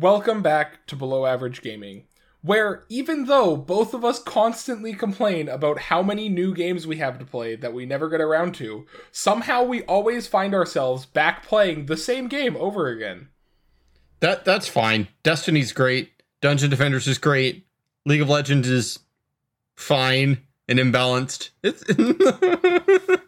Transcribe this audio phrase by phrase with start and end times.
[0.00, 2.04] Welcome back to Below Average Gaming,
[2.40, 7.18] where even though both of us constantly complain about how many new games we have
[7.18, 11.86] to play that we never get around to, somehow we always find ourselves back playing
[11.86, 13.30] the same game over again.
[14.20, 15.08] That that's fine.
[15.24, 16.12] Destiny's great.
[16.40, 17.66] Dungeon Defenders is great.
[18.06, 19.00] League of Legends is
[19.74, 20.38] fine
[20.68, 21.50] and imbalanced.
[21.64, 21.82] It's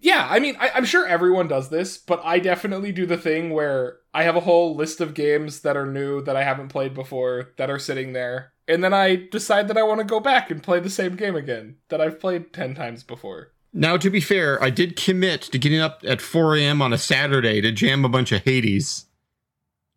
[0.00, 3.50] Yeah, I mean, I, I'm sure everyone does this, but I definitely do the thing
[3.50, 6.94] where I have a whole list of games that are new that I haven't played
[6.94, 10.50] before that are sitting there, and then I decide that I want to go back
[10.50, 13.52] and play the same game again that I've played 10 times before.
[13.72, 16.82] now to be fair, I did commit to getting up at 4 a.m.
[16.82, 19.06] on a Saturday to jam a bunch of Hades.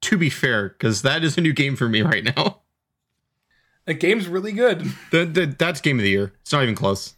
[0.01, 2.61] To be fair, because that is a new game for me right now.
[3.85, 4.91] The game's really good.
[5.11, 6.33] The, the, that's game of the year.
[6.41, 7.13] It's not even close.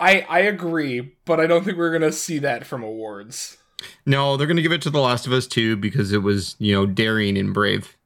[0.00, 3.58] I I agree, but I don't think we're gonna see that from awards.
[4.06, 6.74] No, they're gonna give it to The Last of Us 2 because it was, you
[6.74, 7.96] know, daring and brave.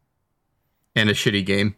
[0.96, 1.74] And a shitty game.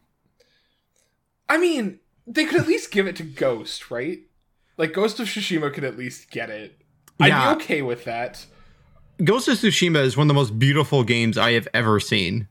[1.48, 4.20] I mean, they could at least give it to Ghost, right?
[4.76, 6.78] Like Ghost of Tsushima could at least get it.
[7.18, 7.26] Yeah.
[7.26, 8.44] I'd be okay with that.
[9.24, 12.48] Ghost of Tsushima is one of the most beautiful games I have ever seen.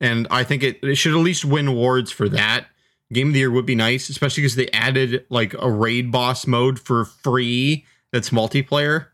[0.00, 2.66] And I think it, it should at least win awards for that.
[3.12, 6.46] Game of the year would be nice, especially because they added like a raid boss
[6.46, 9.08] mode for free that's multiplayer.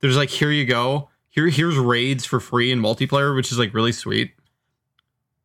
[0.00, 1.08] There's like, here you go.
[1.28, 4.32] Here, here's raids for free in multiplayer, which is like really sweet.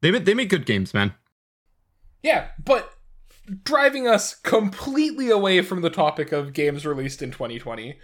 [0.02, 1.14] They they make good games, man.
[2.24, 2.94] Yeah, but
[3.64, 7.98] driving us completely away from the topic of games released in 2020.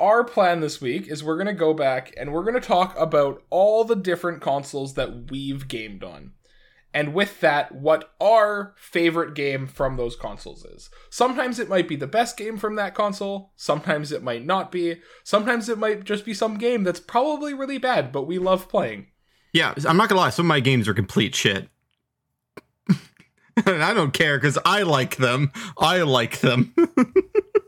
[0.00, 2.98] Our plan this week is we're going to go back and we're going to talk
[2.98, 6.32] about all the different consoles that we've gamed on.
[6.94, 10.88] And with that, what our favorite game from those consoles is.
[11.10, 15.00] Sometimes it might be the best game from that console, sometimes it might not be,
[15.24, 19.08] sometimes it might just be some game that's probably really bad, but we love playing.
[19.52, 20.30] Yeah, I'm not gonna lie.
[20.30, 21.68] Some of my games are complete shit,
[23.66, 25.52] and I don't care because I like them.
[25.76, 26.74] I like them.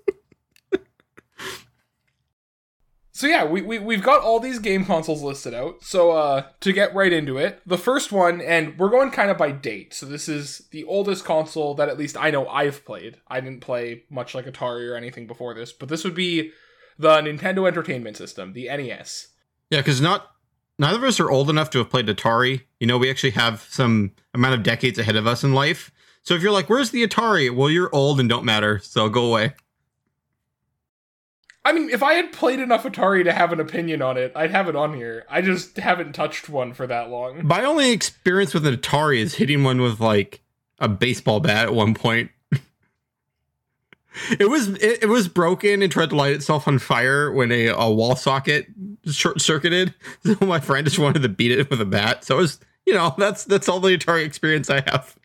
[3.16, 5.82] So yeah, we, we we've got all these game consoles listed out.
[5.82, 9.38] So uh to get right into it, the first one, and we're going kind of
[9.38, 9.94] by date.
[9.94, 13.16] So this is the oldest console that at least I know I've played.
[13.27, 16.50] I didn't play much like Atari or anything before this, but this would be
[16.99, 19.28] the Nintendo Entertainment System, the NES.
[19.71, 20.33] yeah, because not
[20.78, 22.65] neither of us are old enough to have played Atari.
[22.81, 25.91] You know, we actually have some amount of decades ahead of us in life.
[26.22, 28.78] So if you're like, "Where's the Atari?" Well, you're old and don't matter.
[28.81, 29.54] So go away.
[31.66, 34.53] I mean, if I had played enough Atari to have an opinion on it, I'd
[34.53, 35.25] have it on here.
[35.28, 37.44] I just haven't touched one for that long.
[37.44, 40.43] My only experience with an Atari is hitting one with like
[40.78, 42.31] a baseball bat at one point.
[44.38, 47.66] it was it, it was broken and tried to light itself on fire when a,
[47.66, 48.69] a wall socket
[49.06, 49.93] short circuited.
[50.22, 52.25] So my friend just wanted to beat it with a bat.
[52.25, 55.16] So it was you know that's that's all the Atari experience I have.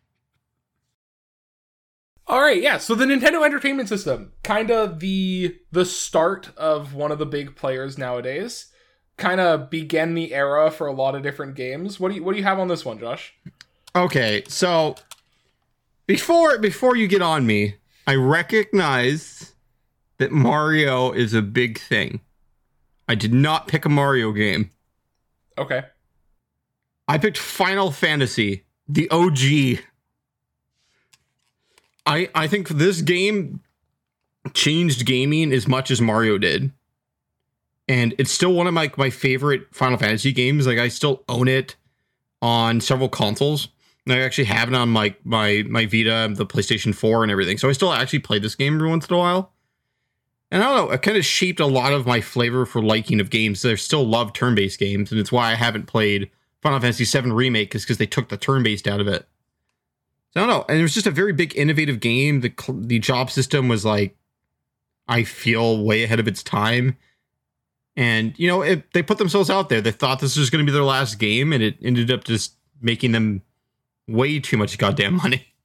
[2.32, 2.78] All right, yeah.
[2.78, 7.58] So the Nintendo Entertainment System, kind of the the start of one of the big
[7.58, 8.68] players nowadays.
[9.18, 12.00] Kind of began the era for a lot of different games.
[12.00, 13.34] What do you what do you have on this one, Josh?
[13.94, 14.96] Okay, so
[16.08, 17.76] before before you get on me,
[18.08, 19.52] I recognize
[20.18, 22.22] that Mario is a big thing.
[23.10, 24.72] I did not pick a Mario game.
[25.58, 25.84] Okay.
[27.10, 29.84] I picked Final Fantasy, the OG.
[32.12, 33.62] I I think this game
[34.54, 36.72] changed gaming as much as Mario did.
[37.88, 40.68] And it's still one of my my favorite Final Fantasy games.
[40.68, 41.76] Like I still own it
[42.42, 43.70] on several consoles.
[44.06, 47.58] And I actually have it on my my my Vita, the PlayStation 4 and everything.
[47.58, 49.54] So I still actually play this game every once in a while.
[50.50, 53.22] And I don't know, it kind of shaped a lot of my flavor for liking
[53.22, 53.64] of games.
[53.64, 56.30] I still love turn-based games, and it's why I haven't played
[56.62, 59.26] Final Fantasy VII Remake is because they took the turn-based out of it.
[60.32, 62.42] So I don't know, and it was just a very big, innovative game.
[62.42, 64.16] The the job system was like,
[65.08, 66.98] I feel way ahead of its time,
[67.98, 69.82] and you know, it, they put themselves out there.
[69.82, 72.56] They thought this was going to be their last game, and it ended up just
[72.82, 73.42] making them
[74.08, 75.48] way too much goddamn money.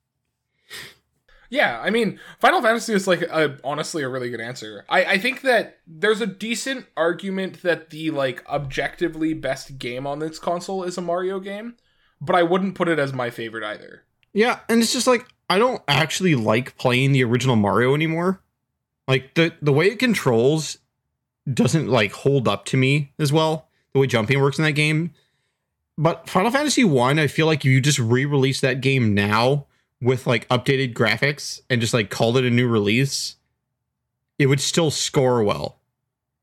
[1.48, 4.84] Yeah, I mean, Final Fantasy is like a, honestly a really good answer.
[4.88, 10.18] I, I think that there's a decent argument that the like objectively best game on
[10.18, 11.76] this console is a Mario game,
[12.20, 14.02] but I wouldn't put it as my favorite either.
[14.36, 18.42] Yeah, and it's just like I don't actually like playing the original Mario anymore.
[19.08, 20.78] Like the the way it controls
[21.52, 23.68] doesn't like hold up to me as well.
[23.94, 25.12] The way jumping works in that game.
[25.96, 29.66] But Final Fantasy 1, I feel like if you just re-release that game now
[30.02, 33.36] with like updated graphics and just like called it a new release,
[34.38, 35.80] it would still score well.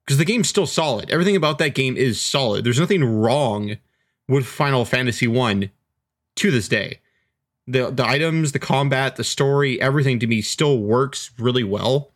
[0.06, 1.12] because the game's still solid.
[1.12, 2.66] Everything about that game is solid.
[2.66, 3.78] There's nothing wrong
[4.28, 5.70] with Final Fantasy 1
[6.38, 7.00] to this day.
[7.66, 12.12] The the items, the combat, the story, everything to me still works really well.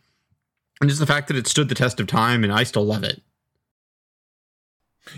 [0.79, 3.03] And just the fact that it stood the test of time and I still love
[3.03, 3.21] it.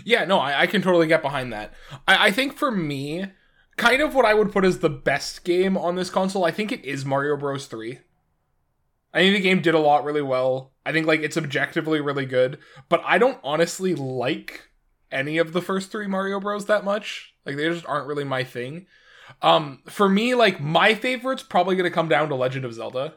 [0.04, 1.74] Yeah, no, I, I can totally get behind that.
[2.06, 3.26] I, I think for me,
[3.76, 6.70] kind of what I would put as the best game on this console, I think
[6.70, 7.66] it is Mario Bros.
[7.66, 7.98] 3.
[9.12, 10.72] I think the game did a lot really well.
[10.86, 14.68] I think like it's objectively really good, but I don't honestly like
[15.10, 17.34] any of the first three Mario Bros that much.
[17.44, 18.86] Like they just aren't really my thing.
[19.42, 23.14] Um, for me, like my favorite's probably gonna come down to Legend of Zelda.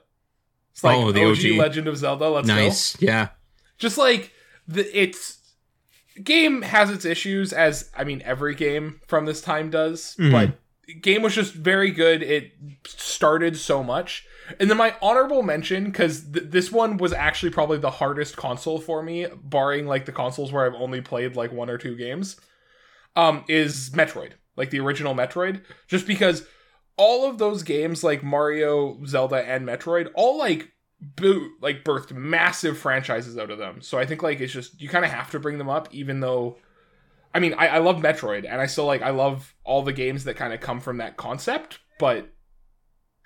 [0.71, 1.57] It's like Oh, the OG, OG.
[1.57, 2.29] Legend of Zelda.
[2.29, 2.99] Let's go nice.
[3.01, 3.29] Yeah.
[3.77, 4.31] just like
[4.67, 5.39] the it's
[6.23, 10.31] game has its issues as i mean every game from this time does Mhm.
[10.31, 12.51] but game was just very good it
[12.85, 14.23] started so much
[14.59, 18.79] and then my honorable mention because th- this one was actually probably the hardest console
[18.79, 22.39] for me barring like the consoles where i've only played like one or two games
[23.15, 26.45] um is metroid like the original metroid just because
[26.97, 30.73] all of those games like mario zelda and metroid all like
[31.15, 33.81] boot like birthed massive franchises out of them.
[33.81, 36.19] So I think like it's just you kind of have to bring them up, even
[36.19, 36.57] though
[37.33, 40.23] I mean I, I love Metroid and I still like I love all the games
[40.23, 42.29] that kind of come from that concept, but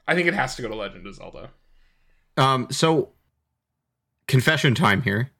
[0.07, 1.51] I think it has to go to Legend of Zelda.
[2.37, 3.09] Um, so
[4.27, 5.31] confession time here.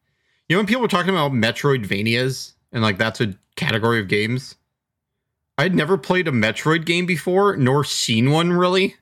[0.48, 4.56] You know when people were talking about Metroidvanias and like that's a category of games?
[5.58, 8.96] I'd never played a Metroid game before, nor seen one really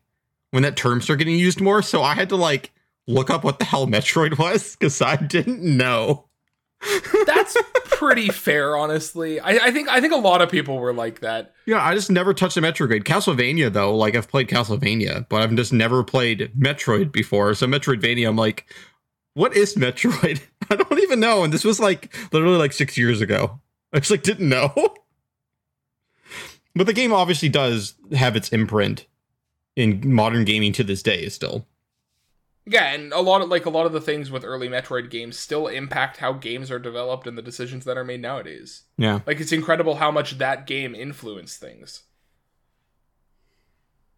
[0.52, 2.72] when that term started getting used more, so I had to like
[3.08, 6.26] look up what the hell Metroid was because I didn't know.
[7.26, 9.40] That's pretty fair, honestly.
[9.40, 11.54] I, I think I think a lot of people were like that.
[11.66, 13.04] Yeah, I just never touched a Metroid.
[13.04, 17.54] Castlevania, though, like I've played Castlevania, but I've just never played Metroid before.
[17.56, 18.66] So Metroidvania, I'm like,
[19.34, 20.42] what is Metroid?
[20.70, 21.44] I don't even know.
[21.44, 23.60] And this was like literally like six years ago.
[23.94, 24.74] I just like didn't know.
[26.76, 29.06] But the game obviously does have its imprint
[29.76, 31.66] in modern gaming to this day still.
[32.68, 35.38] Yeah, and a lot of like a lot of the things with early Metroid games
[35.38, 38.84] still impact how games are developed and the decisions that are made nowadays.
[38.98, 39.20] Yeah.
[39.28, 42.04] Like it's incredible how much that game influenced things.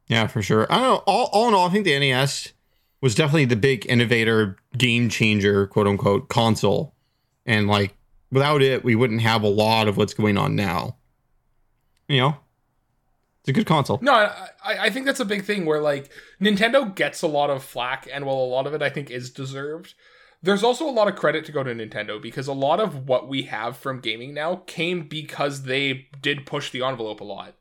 [0.07, 0.65] Yeah, for sure.
[0.71, 1.03] I don't know.
[1.05, 2.53] All, all in all, I think the NES
[3.01, 6.95] was definitely the big innovator, game changer, quote unquote, console.
[7.45, 7.95] And like
[8.31, 10.95] without it, we wouldn't have a lot of what's going on now.
[12.07, 12.37] You know,
[13.47, 13.97] it's a good console.
[14.01, 16.09] No, I, I think that's a big thing where like
[16.41, 19.29] Nintendo gets a lot of flack, and while a lot of it I think is
[19.29, 19.93] deserved,
[20.43, 23.29] there's also a lot of credit to go to Nintendo because a lot of what
[23.29, 27.55] we have from gaming now came because they did push the envelope a lot.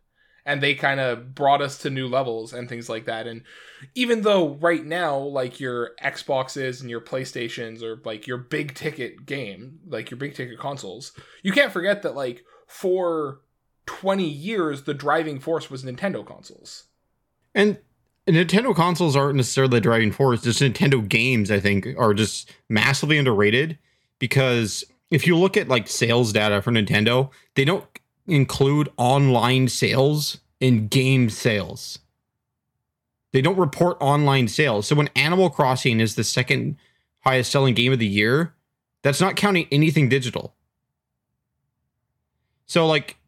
[0.44, 3.28] And they kind of brought us to new levels and things like that.
[3.28, 3.42] And
[3.94, 9.24] even though right now, like your Xboxes and your PlayStations or like your big ticket
[9.26, 11.12] game, like your big ticket consoles,
[11.42, 13.40] you can't forget that like for
[13.86, 16.84] 20 years the driving force was Nintendo consoles.
[17.54, 17.78] And
[18.26, 20.42] Nintendo consoles aren't necessarily the driving force.
[20.42, 23.78] Just Nintendo games, I think, are just massively underrated
[24.18, 27.84] because if you look at like sales data for Nintendo, they don't
[28.26, 32.00] include online sales in game sales.
[33.32, 34.86] They don't report online sales.
[34.86, 36.76] So when Animal Crossing is the second
[37.20, 38.54] highest selling game of the year,
[39.02, 40.54] that's not counting anything digital.
[42.66, 43.18] So like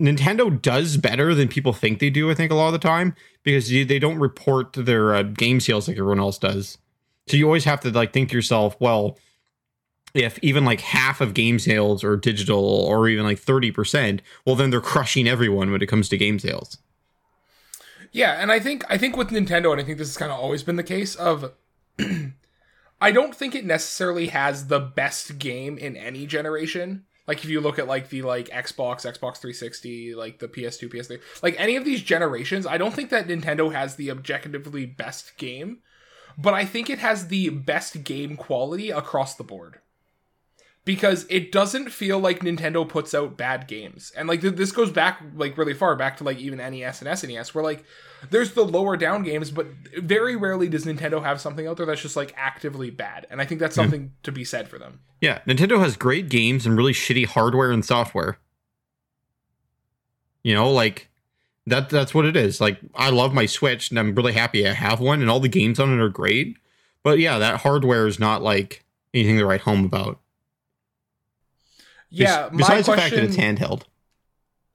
[0.00, 3.14] Nintendo does better than people think they do, I think, a lot of the time,
[3.42, 6.78] because they don't report their uh, game sales like everyone else does.
[7.26, 9.18] So you always have to like think to yourself, well,
[10.14, 14.70] if even like half of game sales are digital or even like 30%, well then
[14.70, 16.78] they're crushing everyone when it comes to game sales.
[18.10, 20.38] Yeah, and I think I think with Nintendo, and I think this has kind of
[20.38, 21.52] always been the case of
[23.00, 27.04] I don't think it necessarily has the best game in any generation.
[27.28, 31.20] Like if you look at like the like Xbox, Xbox 360, like the PS2, PS3,
[31.42, 35.80] like any of these generations, I don't think that Nintendo has the objectively best game,
[36.38, 39.80] but I think it has the best game quality across the board.
[40.86, 44.10] Because it doesn't feel like Nintendo puts out bad games.
[44.16, 47.10] And like th- this goes back like really far back to like even NES and
[47.10, 47.84] SNES where like
[48.30, 52.00] there's the lower down games, but very rarely does Nintendo have something out there that's
[52.00, 53.26] just like actively bad.
[53.30, 55.00] And I think that's something to be said for them.
[55.20, 58.38] Yeah, Nintendo has great games and really shitty hardware and software.
[60.42, 61.08] You know, like
[61.66, 62.60] that that's what it is.
[62.60, 65.48] Like I love my Switch and I'm really happy I have one and all the
[65.48, 66.56] games on it are great.
[67.02, 68.84] But yeah, that hardware is not like
[69.14, 70.20] anything to write home about.
[72.10, 73.82] Yeah, Bes- my besides the fact that question, it's handheld.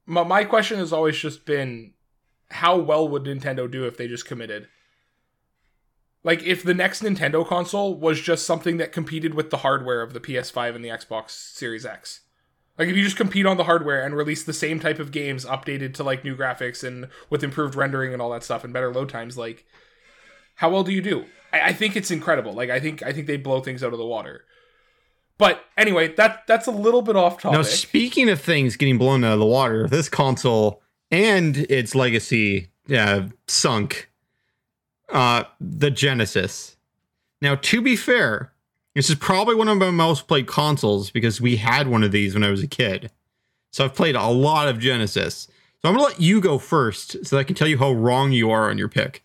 [0.06, 1.93] my, my question has always just been
[2.54, 4.68] how well would Nintendo do if they just committed?
[6.24, 10.14] Like if the next Nintendo console was just something that competed with the hardware of
[10.14, 12.22] the PS5 and the Xbox Series X.
[12.78, 15.46] Like if you just compete on the hardware and release the same type of games
[15.46, 18.92] updated to like new graphics and with improved rendering and all that stuff and better
[18.92, 19.66] load times, like
[20.56, 21.26] how well do you do?
[21.52, 22.54] I, I think it's incredible.
[22.54, 24.46] Like I think I think they blow things out of the water.
[25.38, 27.58] But anyway, that that's a little bit off topic.
[27.58, 30.83] Now, speaking of things getting blown out of the water, this console
[31.14, 34.10] and its legacy uh, sunk.
[35.10, 36.76] Uh, the Genesis.
[37.40, 38.52] Now, to be fair,
[38.96, 42.34] this is probably one of my most played consoles because we had one of these
[42.34, 43.12] when I was a kid.
[43.70, 45.48] So I've played a lot of Genesis.
[45.82, 48.32] So I'm gonna let you go first so that I can tell you how wrong
[48.32, 49.24] you are on your pick.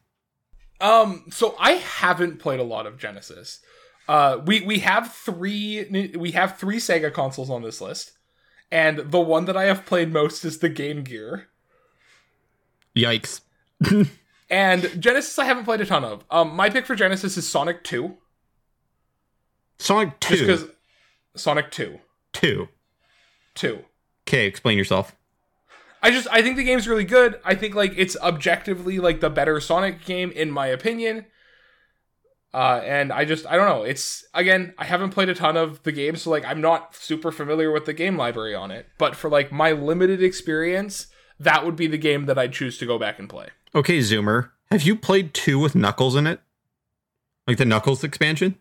[0.80, 3.60] Um, so I haven't played a lot of Genesis.
[4.08, 8.12] Uh, we we have three we have three Sega consoles on this list,
[8.70, 11.48] and the one that I have played most is the Game Gear.
[12.98, 13.40] Yikes!
[14.50, 16.24] and Genesis I haven't played a ton of.
[16.30, 18.16] Um, my pick for Genesis is Sonic Two.
[19.78, 20.36] Sonic Two.
[20.36, 20.76] Just because
[21.36, 22.00] Sonic Two.
[22.32, 22.68] Two.
[23.54, 23.84] Two.
[24.26, 25.14] Okay, explain yourself.
[26.02, 27.40] I just I think the game's really good.
[27.44, 31.26] I think like it's objectively like the better Sonic game in my opinion.
[32.54, 33.82] Uh, and I just I don't know.
[33.82, 37.30] It's again I haven't played a ton of the game, so like I'm not super
[37.30, 38.86] familiar with the game library on it.
[38.98, 41.08] But for like my limited experience,
[41.40, 43.48] that would be the game that I'd choose to go back and play.
[43.74, 46.40] Okay, Zoomer, have you played two with Knuckles in it?
[47.46, 48.56] Like the Knuckles expansion?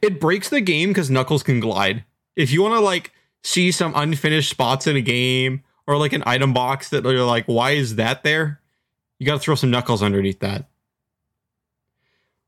[0.00, 2.04] It breaks the game because Knuckles can glide.
[2.36, 6.22] If you want to like see some unfinished spots in a game or like an
[6.26, 8.60] item box that you're like, why is that there?
[9.18, 10.68] You got to throw some Knuckles underneath that.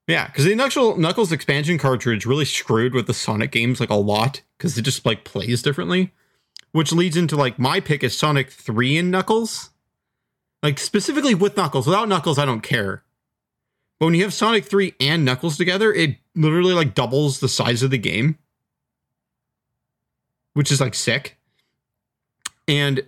[0.06, 3.94] Yeah, because the Knuckles, Knuckles expansion cartridge really screwed with the Sonic games like a
[3.94, 6.12] lot because it just like plays differently,
[6.74, 9.70] which leads into like my pick is Sonic 3 and Knuckles.
[10.60, 11.86] Like specifically with Knuckles.
[11.86, 13.04] Without Knuckles, I don't care.
[14.00, 17.84] But when you have Sonic 3 and Knuckles together, it literally like doubles the size
[17.84, 18.38] of the game.
[20.54, 21.38] Which is like sick.
[22.66, 23.06] And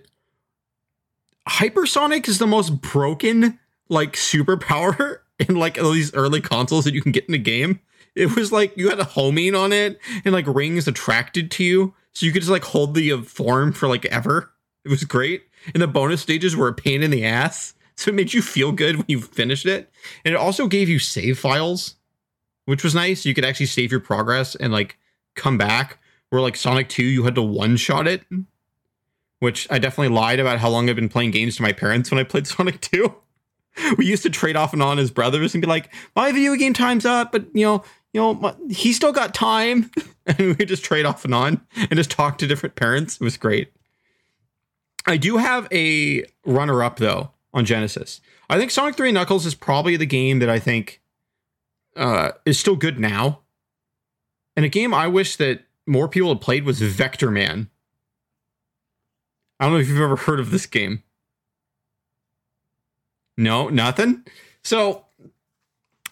[1.49, 3.59] Hypersonic is the most broken
[3.89, 7.81] like superpower in like these early consoles that you can get in the game.
[8.15, 11.93] It was like you had a homing on it and like rings attracted to you.
[12.17, 14.51] So you could just like hold the uh, form for like ever.
[14.83, 15.43] It was great.
[15.75, 17.75] And the bonus stages were a pain in the ass.
[17.95, 19.91] So it made you feel good when you finished it.
[20.25, 21.93] And it also gave you save files,
[22.65, 23.23] which was nice.
[23.23, 24.97] You could actually save your progress and like
[25.35, 25.99] come back.
[26.31, 28.23] Where like Sonic 2, you had to one shot it,
[29.37, 32.19] which I definitely lied about how long I've been playing games to my parents when
[32.19, 33.13] I played Sonic 2
[33.97, 36.73] we used to trade off and on as brothers and be like, my video game
[36.73, 37.83] time's up, but you know,
[38.13, 39.91] you know, my, he still got time.
[40.25, 43.15] and we just trade off and on and just talk to different parents.
[43.15, 43.71] It was great.
[45.05, 48.19] I do have a runner up though on Genesis.
[48.49, 51.01] I think Sonic 3 Knuckles is probably the game that I think
[51.95, 53.41] uh, is still good now.
[54.55, 57.69] And a game I wish that more people had played was Vector Man.
[59.59, 61.03] I don't know if you've ever heard of this game.
[63.37, 64.25] No, nothing.
[64.63, 65.05] So,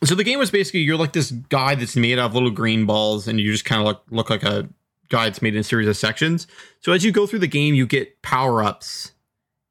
[0.04, 2.86] so the game was basically you're like this guy that's made out of little green
[2.86, 4.68] balls, and you just kind of look look like a
[5.10, 6.48] guy that's made in a series of sections.
[6.82, 9.14] So as you go through the game, you get power ups,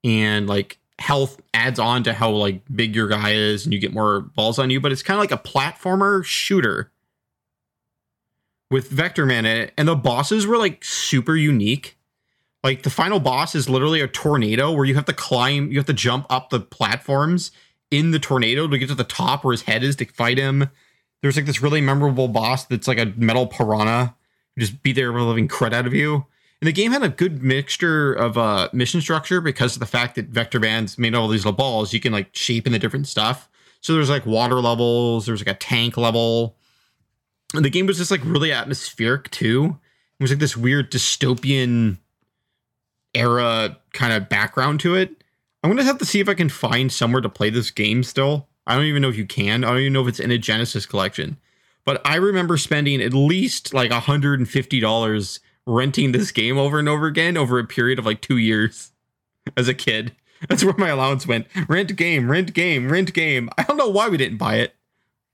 [0.02, 3.92] and like health adds on to how like big your guy is, and you get
[3.92, 4.80] more balls on you.
[4.80, 6.90] But it's kind of like a platformer shooter
[8.70, 11.98] with Vector Man in it, and the bosses were like super unique.
[12.62, 15.86] Like the final boss is literally a tornado where you have to climb, you have
[15.86, 17.50] to jump up the platforms
[17.98, 20.68] in the tornado to get to the top where his head is to fight him.
[21.22, 24.14] There's like this really memorable boss that's like a metal piranha.
[24.58, 26.26] Just be there with living cred out of you.
[26.60, 30.14] And the game had a good mixture of uh, mission structure because of the fact
[30.14, 31.92] that Vector bands made all these little balls.
[31.92, 33.48] You can like shape in the different stuff.
[33.80, 36.56] So there's like water levels, there's like a tank level.
[37.54, 39.78] And the game was just like really atmospheric too.
[40.18, 41.98] It was like this weird dystopian
[43.14, 45.23] era kind of background to it.
[45.64, 48.48] I'm gonna have to see if I can find somewhere to play this game still.
[48.66, 49.64] I don't even know if you can.
[49.64, 51.38] I don't even know if it's in a Genesis collection.
[51.86, 57.38] But I remember spending at least like $150 renting this game over and over again
[57.38, 58.92] over a period of like two years
[59.56, 60.14] as a kid.
[60.50, 61.46] That's where my allowance went.
[61.66, 63.48] Rent game, rent game, rent game.
[63.56, 64.74] I don't know why we didn't buy it.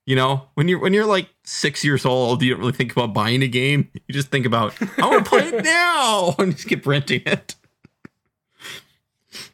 [0.07, 3.15] You know, when you're when you're like six years old, you don't really think about
[3.15, 3.91] buying a game.
[4.07, 7.57] You just think about I want to play it now and just keep renting it.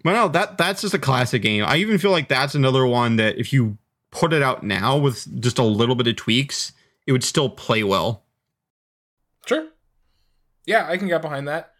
[0.02, 1.64] But no, that that's just a classic game.
[1.64, 3.78] I even feel like that's another one that if you
[4.10, 6.72] put it out now with just a little bit of tweaks,
[7.06, 8.24] it would still play well.
[9.46, 9.68] Sure.
[10.64, 11.72] Yeah, I can get behind that.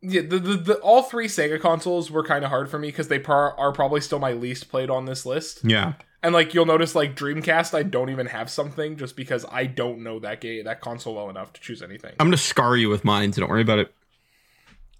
[0.00, 3.08] yeah, the, the, the all three Sega consoles were kind of hard for me because
[3.08, 5.60] they par- are probably still my least played on this list.
[5.64, 5.94] Yeah.
[6.22, 10.02] And like you'll notice, like Dreamcast, I don't even have something just because I don't
[10.02, 12.12] know that game that console well enough to choose anything.
[12.18, 13.94] I'm gonna scar you with mine, so don't worry about it.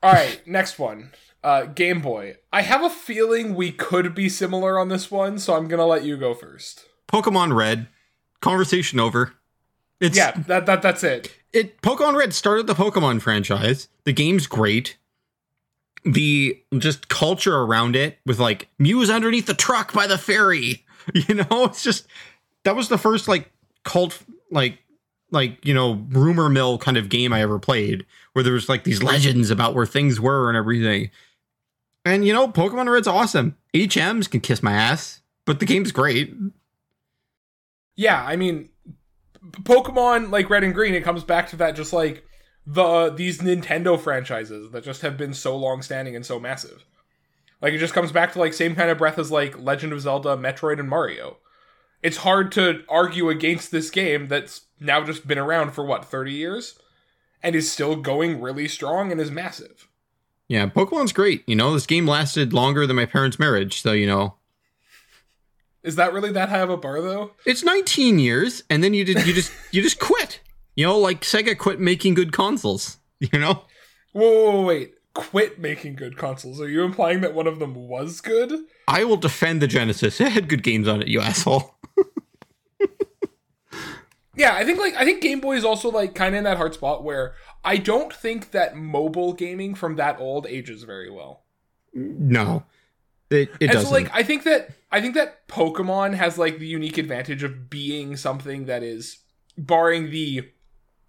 [0.02, 1.10] All right, next one.
[1.42, 2.36] Uh, Game Boy.
[2.52, 6.04] I have a feeling we could be similar on this one, so I'm gonna let
[6.04, 6.84] you go first.
[7.08, 7.88] Pokemon Red.
[8.40, 9.34] Conversation over.
[10.00, 11.34] It's Yeah, that, that that's it.
[11.52, 13.88] it Pokemon Red started the Pokemon franchise.
[14.04, 14.96] The game's great.
[16.04, 20.84] The just culture around it with like Mew's underneath the truck by the ferry.
[21.14, 22.06] You know, it's just
[22.64, 23.50] that was the first like
[23.82, 24.78] cult like
[25.30, 28.04] like you know rumor mill kind of game I ever played
[28.34, 31.10] where there was like these legends about where things were and everything.
[32.04, 33.56] And you know, Pokemon Red's awesome.
[33.74, 36.34] HMs can kiss my ass, but the game's great.
[37.96, 38.70] Yeah, I mean,
[39.42, 40.94] Pokemon like Red and Green.
[40.94, 42.24] It comes back to that, just like
[42.66, 46.84] the these Nintendo franchises that just have been so long standing and so massive.
[47.60, 50.00] Like it just comes back to like same kind of breath as like Legend of
[50.00, 51.38] Zelda, Metroid, and Mario.
[52.02, 56.32] It's hard to argue against this game that's now just been around for what thirty
[56.32, 56.78] years,
[57.42, 59.87] and is still going really strong and is massive.
[60.48, 61.44] Yeah, Pokemon's great.
[61.46, 64.36] You know, this game lasted longer than my parents' marriage, so you know,
[65.82, 67.32] Is that really that high of a bar though?
[67.44, 70.40] it's 19 years, and then you did you just you just quit.
[70.74, 72.96] You know, like Sega quit making good consoles.
[73.20, 73.64] You know,
[74.12, 74.94] Whoa, whoa, whoa, wait!
[75.12, 76.60] Quit making good consoles.
[76.60, 78.52] Are you implying that one of them was good?
[78.86, 80.20] I will defend the Genesis.
[80.20, 81.74] It had good games on it, you asshole.
[84.36, 86.58] Yeah, I think like I think Game Boy is also like kind of in that
[86.58, 87.34] hard spot where
[87.64, 91.42] I don't think that mobile gaming from that old ages very well.
[91.92, 92.64] No,
[93.30, 93.88] it it doesn't.
[93.88, 97.68] so like I think that I think that Pokemon has like the unique advantage of
[97.68, 99.18] being something that is
[99.56, 100.48] barring the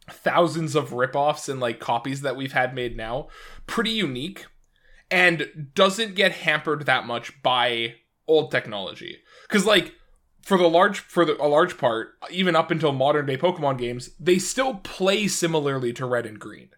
[0.09, 3.27] thousands of ripoffs and like copies that we've had made now,
[3.67, 4.45] pretty unique
[5.11, 7.95] and doesn't get hampered that much by
[8.27, 9.19] old technology.
[9.49, 9.93] Cuz like
[10.49, 14.09] for the large for the, a large part, even up until modern day Pokemon games,
[14.19, 16.69] they still play similarly to Red and Green.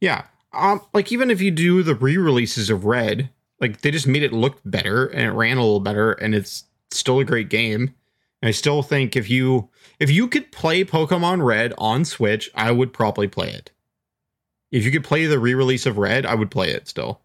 [0.00, 3.30] yeah, um, like even if you do the re-releases of Red,
[3.60, 6.64] like they just made it look better and it ran a little better, and it's
[6.90, 7.94] still a great game.
[8.42, 9.68] And I still think if you
[10.00, 13.70] if you could play Pokemon Red on Switch, I would probably play it.
[14.72, 17.20] If you could play the re-release of Red, I would play it still.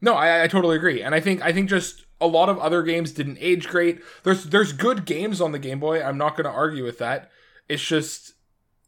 [0.00, 2.82] No, I, I totally agree, and I think I think just a lot of other
[2.82, 4.00] games didn't age great.
[4.22, 6.02] There's there's good games on the Game Boy.
[6.02, 7.30] I'm not going to argue with that.
[7.68, 8.34] It's just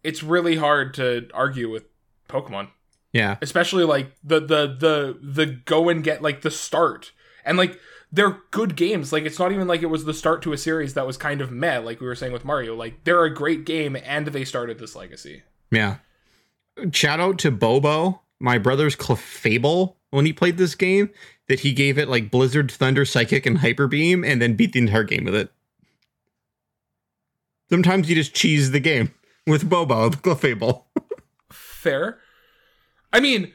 [0.04, 1.84] it's really hard to argue with
[2.28, 2.68] Pokemon,
[3.12, 3.36] Yeah.
[3.42, 7.12] especially like the the the the go and get like the start
[7.44, 7.78] and like
[8.12, 9.12] they're good games.
[9.12, 11.40] Like it's not even like it was the start to a series that was kind
[11.40, 12.74] of meh, like we were saying with Mario.
[12.76, 15.42] Like they're a great game, and they started this legacy.
[15.70, 15.96] Yeah.
[16.92, 21.10] Shout out to Bobo, my brother's Clefable, when he played this game,
[21.48, 24.80] that he gave it like Blizzard, Thunder, Psychic, and Hyper Beam, and then beat the
[24.80, 25.52] entire game with it.
[27.70, 29.12] Sometimes you just cheese the game
[29.46, 30.84] with Bobo, the Clefable.
[31.50, 32.18] fair.
[33.12, 33.52] I mean,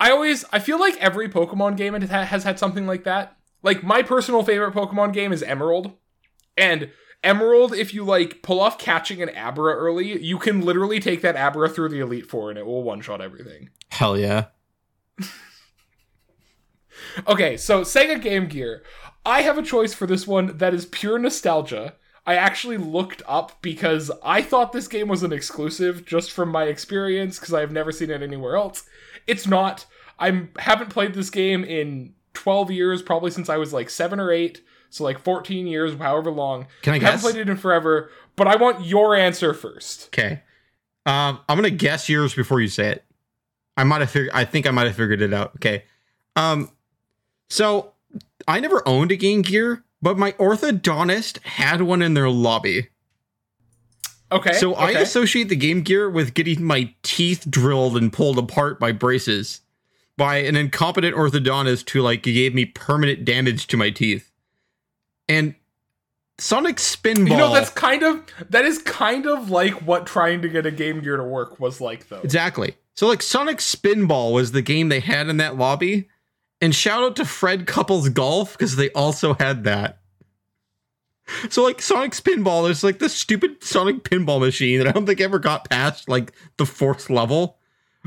[0.00, 3.36] I always I feel like every Pokemon game has had- has had something like that.
[3.62, 5.92] Like my personal favorite Pokemon game is Emerald,
[6.56, 6.90] and
[7.24, 11.34] Emerald, if you like pull off catching an Abra early, you can literally take that
[11.36, 13.70] Abra through the Elite Four, and it will one shot everything.
[13.90, 14.46] Hell yeah.
[17.26, 18.82] Okay, so Sega Game Gear.
[19.24, 21.94] I have a choice for this one that is pure nostalgia.
[22.26, 26.64] I actually looked up because I thought this game was an exclusive just from my
[26.64, 28.84] experience because I've never seen it anywhere else.
[29.26, 29.86] It's not.
[30.18, 34.30] I haven't played this game in 12 years, probably since I was like 7 or
[34.32, 36.66] 8, so like 14 years, however long.
[36.82, 37.10] Can I guess?
[37.10, 40.08] haven't played it in forever, but I want your answer first.
[40.08, 40.42] Okay.
[41.04, 43.04] Um, I'm gonna guess yours before you say it.
[43.76, 44.32] I might have figured.
[44.34, 45.52] I think I might have figured it out.
[45.56, 45.84] Okay.
[46.34, 46.70] Um,
[47.48, 47.92] so
[48.48, 52.88] I never owned a Game Gear, but my orthodontist had one in their lobby.
[54.32, 54.54] Okay.
[54.54, 58.92] So I associate the Game Gear with getting my teeth drilled and pulled apart by
[58.92, 59.60] braces
[60.16, 64.32] by an incompetent orthodontist who like gave me permanent damage to my teeth.
[65.28, 65.54] And
[66.38, 67.30] Sonic Spinball.
[67.30, 70.70] You know, that's kind of that is kind of like what trying to get a
[70.70, 72.20] Game Gear to work was like, though.
[72.20, 72.76] Exactly.
[72.94, 76.08] So like Sonic Spinball was the game they had in that lobby.
[76.60, 79.98] And shout out to Fred Couples Golf because they also had that.
[81.50, 85.20] So like Sonic Spinball there's like this stupid Sonic pinball machine that I don't think
[85.20, 87.58] ever got past like the fourth level.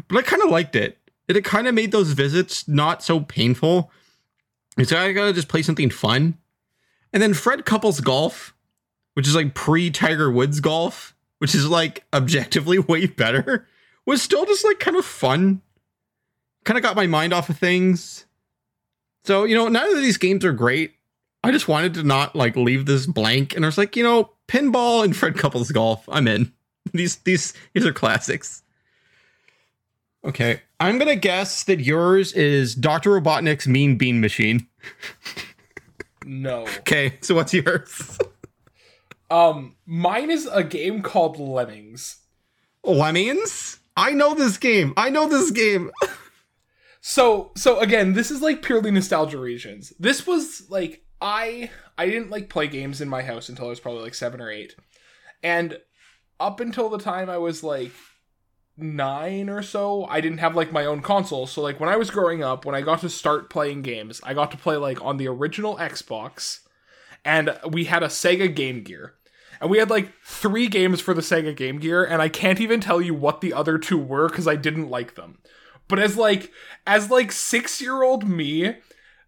[0.07, 0.97] But I kind of liked it.
[1.27, 3.91] It kind of made those visits not so painful.
[4.83, 6.37] So I gotta just play something fun.
[7.11, 8.55] And then Fred Couples Golf,
[9.13, 13.67] which is like pre Tiger Woods golf, which is like objectively way better,
[14.05, 15.61] was still just like kind of fun.
[16.63, 18.25] kind of got my mind off of things.
[19.23, 20.93] So, you know, none of these games are great.
[21.43, 23.55] I just wanted to not like leave this blank.
[23.55, 26.51] And I was like, you know, pinball and Fred Couples golf, I'm in.
[26.93, 28.63] These these these are classics.
[30.25, 30.61] Okay.
[30.79, 33.11] I'm gonna guess that yours is Dr.
[33.11, 34.67] Robotnik's Mean Bean Machine.
[36.25, 36.65] No.
[36.79, 38.17] Okay, so what's yours?
[39.31, 42.17] Um, mine is a game called Lemmings.
[42.83, 43.79] Lemmings?
[43.95, 44.91] I know this game.
[44.97, 45.91] I know this game.
[47.01, 49.93] So, so again, this is like purely nostalgia regions.
[49.99, 53.79] This was like I I didn't like play games in my house until I was
[53.79, 54.75] probably like 7 or 8.
[55.43, 55.79] And
[56.39, 57.91] up until the time I was like
[58.77, 61.47] 9 or so, I didn't have like my own console.
[61.47, 64.33] So like when I was growing up, when I got to start playing games, I
[64.33, 66.59] got to play like on the original Xbox
[67.25, 69.15] and we had a Sega Game Gear.
[69.61, 72.79] And we had like three games for the Sega Game Gear, and I can't even
[72.79, 75.39] tell you what the other two were because I didn't like them.
[75.89, 76.51] But as like
[76.87, 78.77] as like six year old me,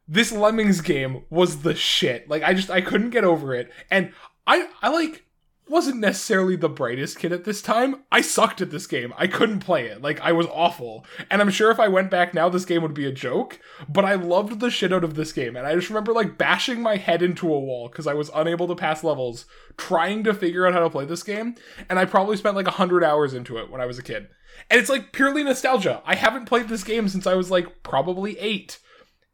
[0.08, 2.30] this Lemmings game was the shit.
[2.30, 3.69] Like I just I couldn't get over it.
[3.89, 4.13] And
[4.47, 5.26] I I like
[5.72, 8.04] wasn't necessarily the brightest kid at this time.
[8.12, 9.14] I sucked at this game.
[9.18, 10.02] I couldn't play it.
[10.02, 11.06] Like I was awful.
[11.30, 14.04] And I'm sure if I went back now this game would be a joke, but
[14.04, 15.56] I loved the shit out of this game.
[15.56, 18.68] And I just remember like bashing my head into a wall cuz I was unable
[18.68, 19.46] to pass levels
[19.78, 21.56] trying to figure out how to play this game,
[21.90, 24.28] and I probably spent like 100 hours into it when I was a kid.
[24.70, 26.02] And it's like purely nostalgia.
[26.06, 28.78] I haven't played this game since I was like probably 8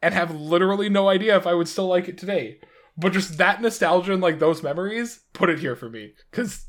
[0.02, 2.60] and have literally no idea if I would still like it today
[2.98, 6.66] but just that nostalgia and like those memories put it here for me because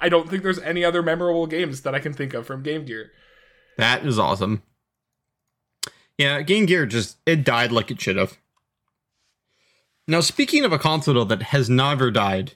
[0.00, 2.84] I don't think there's any other memorable games that I can think of from Game
[2.84, 3.10] Gear.
[3.76, 4.62] That is awesome.
[6.16, 8.38] Yeah, Game Gear just it died like it should have.
[10.08, 12.54] Now, speaking of a console that has never died,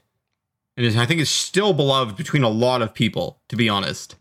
[0.77, 4.16] and is, I think is still beloved between a lot of people, to be honest.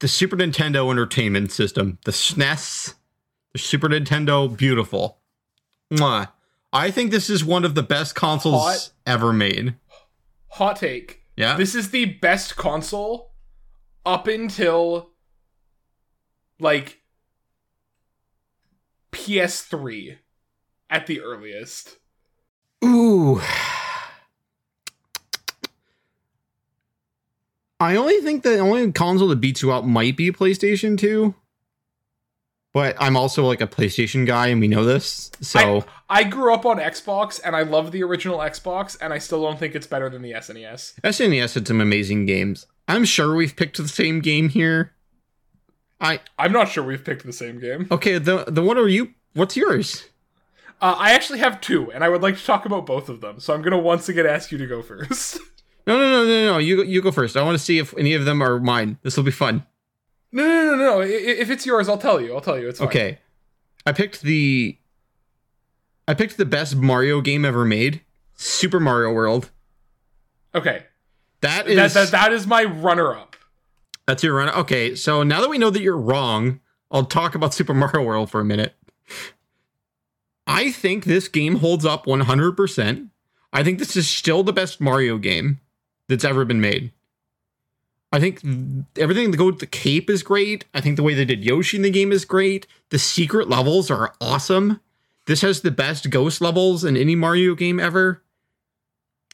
[0.00, 2.94] The Super Nintendo Entertainment System, the SNES,
[3.52, 5.18] the Super Nintendo, beautiful.
[5.90, 6.28] Mwah.
[6.72, 8.90] I think this is one of the best consoles Hot.
[9.06, 9.74] ever made.
[10.48, 11.22] Hot take.
[11.36, 11.56] Yeah.
[11.56, 13.32] This is the best console
[14.04, 15.10] up until
[16.60, 17.00] like
[19.12, 20.18] PS3
[20.90, 21.98] at the earliest.
[22.84, 23.40] Ooh.
[27.80, 31.34] I only think the only console that beats you out might be PlayStation 2.
[32.78, 35.32] But I'm also like a PlayStation guy and we know this.
[35.40, 39.42] So I grew up on Xbox and I love the original Xbox and I still
[39.42, 41.00] don't think it's better than the SNES.
[41.00, 42.68] SNES had some amazing games.
[42.86, 44.92] I'm sure we've picked the same game here.
[46.00, 47.88] I I'm not sure we've picked the same game.
[47.90, 50.08] okay, the the what are you what's yours?
[50.80, 53.40] Uh, I actually have two, and I would like to talk about both of them.
[53.40, 55.40] So I'm gonna once again ask you to go first.
[55.84, 56.58] No, no, no, no, no.
[56.58, 57.36] You you go first.
[57.36, 58.98] I want to see if any of them are mine.
[59.02, 59.66] This will be fun.
[60.32, 61.00] No, no, no, no.
[61.00, 62.34] If it's yours, I'll tell you.
[62.34, 62.68] I'll tell you.
[62.68, 62.88] It's fine.
[62.88, 63.18] Okay.
[63.86, 64.76] I picked the
[66.06, 68.02] I picked the best Mario game ever made.
[68.34, 69.50] Super Mario World.
[70.54, 70.84] Okay.
[71.40, 73.36] That is That, that that is my runner-up.
[74.06, 74.48] that's your run.
[74.50, 76.60] Okay, so now that we know that you're wrong,
[76.90, 78.74] I'll talk about Super Mario World for a minute.
[80.46, 83.08] I think this game holds up 100%.
[83.52, 85.60] I think this is still the best Mario game
[86.08, 86.92] that's ever been made.
[88.10, 88.40] I think
[88.96, 90.64] everything that goes with the cape is great.
[90.72, 92.66] I think the way they did Yoshi in the game is great.
[92.90, 94.80] The secret levels are awesome.
[95.26, 98.22] This has the best ghost levels in any Mario game ever.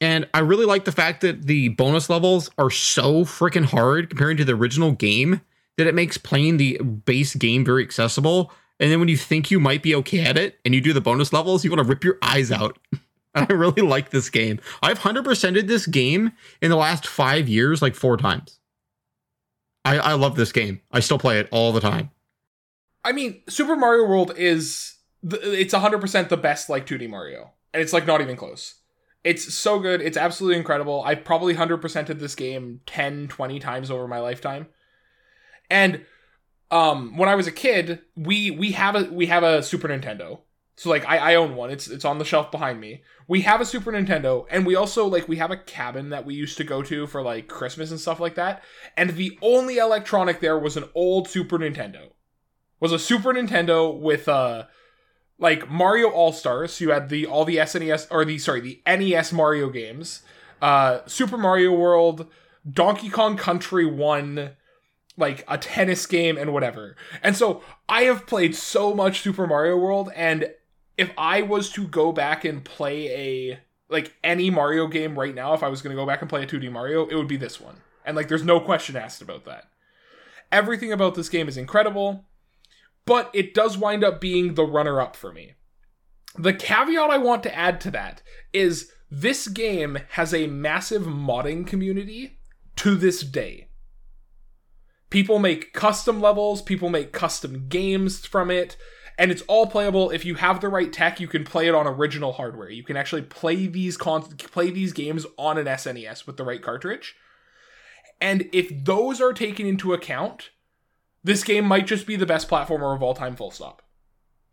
[0.01, 4.37] And I really like the fact that the bonus levels are so freaking hard comparing
[4.39, 5.41] to the original game
[5.77, 8.53] that it makes playing the base game very accessible.
[8.81, 11.01] And then when you think you might be okay at it and you do the
[11.01, 12.77] bonus levels, you want to rip your eyes out.
[13.37, 14.61] I really like this game.
[14.83, 18.59] I've 100%ed this game in the last five years like four times.
[19.85, 20.81] I, I love this game.
[20.93, 22.11] I still play it all the time.
[23.05, 27.93] I mean, Super Mario World is it's 100% the best like 2D Mario, and it's
[27.93, 28.77] like not even close.
[29.25, 30.03] It's so good.
[30.03, 31.03] It's absolutely incredible.
[31.03, 34.69] I've probably 100%ed this game 10, 20 times over my lifetime.
[35.71, 36.05] And
[36.71, 40.41] um when I was a kid, we we have a we have a Super Nintendo.
[40.77, 41.71] So like I, I own one.
[41.71, 43.03] It's it's on the shelf behind me.
[43.29, 46.35] We have a Super Nintendo and we also like we have a cabin that we
[46.35, 48.63] used to go to for like Christmas and stuff like that.
[48.97, 52.11] And the only electronic there was an old Super Nintendo.
[52.81, 54.65] Was a Super Nintendo with uh
[55.39, 56.75] like Mario All Stars.
[56.75, 60.23] So you had the all the SNES or the sorry the NES Mario games,
[60.61, 62.27] uh, Super Mario World,
[62.71, 64.53] Donkey Kong Country One,
[65.17, 66.97] like a tennis game and whatever.
[67.23, 70.51] And so I have played so much Super Mario World, and
[70.97, 75.55] if I was to go back and play a like any Mario game right now,
[75.55, 77.37] if I was going to go back and play a 2D Mario, it would be
[77.37, 77.77] this one.
[78.05, 79.69] And like, there's no question asked about that.
[80.51, 82.25] Everything about this game is incredible,
[83.07, 85.55] but it does wind up being the runner up for me.
[86.37, 91.67] The caveat I want to add to that is this game has a massive modding
[91.67, 92.39] community
[92.77, 93.69] to this day.
[95.11, 98.77] People make custom levels, people make custom games from it,
[99.19, 101.87] and it's all playable if you have the right tech, you can play it on
[101.87, 102.71] original hardware.
[102.71, 106.63] You can actually play these con- play these games on an SNES with the right
[106.63, 107.15] cartridge.
[108.21, 110.51] And if those are taken into account,
[111.23, 113.83] this game might just be the best platformer of all time full stop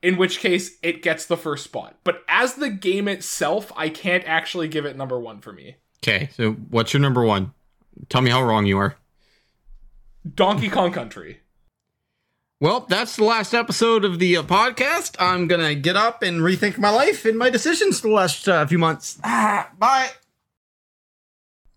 [0.02, 1.98] in which case it gets the first spot.
[2.04, 5.78] But as the game itself, I can't actually give it number one for me.
[6.04, 7.54] Okay, so what's your number one?
[8.10, 8.96] Tell me how wrong you are.
[10.36, 11.42] Donkey Kong Country.
[12.62, 15.16] Well, that's the last episode of the uh, podcast.
[15.18, 18.64] I'm gonna get up and rethink my life and my decisions for the last uh,
[18.68, 19.20] few months.
[19.24, 20.12] Ah, bye.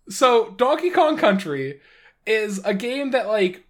[0.09, 1.81] So, Donkey Kong Country
[2.27, 3.65] is a game that like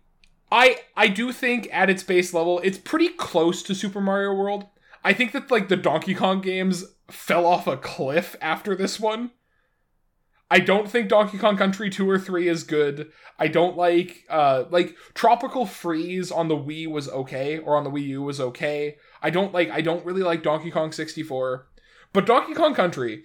[0.51, 4.65] I I do think at its base level it's pretty close to Super Mario World.
[5.01, 9.31] I think that like the Donkey Kong games fell off a cliff after this one.
[10.49, 13.11] I don't think Donkey Kong Country 2 or 3 is good.
[13.39, 17.89] I don't like uh like Tropical Freeze on the Wii was okay or on the
[17.89, 18.97] Wii U was okay.
[19.21, 21.67] I don't like I don't really like Donkey Kong 64.
[22.13, 23.23] But Donkey Kong Country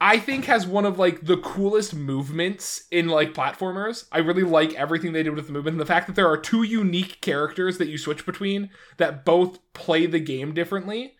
[0.00, 4.06] I think has one of like the coolest movements in like platformers.
[4.12, 6.38] I really like everything they did with the movement and the fact that there are
[6.38, 11.14] two unique characters that you switch between that both play the game differently.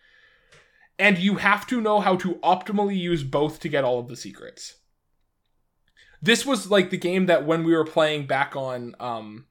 [0.97, 4.15] And you have to know how to optimally use both to get all of the
[4.15, 4.78] secrets.
[6.21, 9.45] This was like the game that when we were playing back on um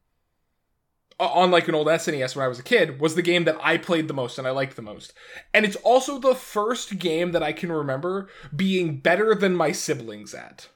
[1.20, 3.76] on like an old SNES when I was a kid was the game that I
[3.76, 5.12] played the most and I liked the most.
[5.52, 10.32] And it's also the first game that I can remember being better than my siblings
[10.32, 10.68] at.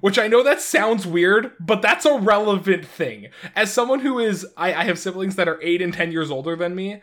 [0.00, 3.28] Which I know that sounds weird, but that's a relevant thing.
[3.56, 6.56] As someone who is, I, I have siblings that are 8 and 10 years older
[6.56, 7.00] than me.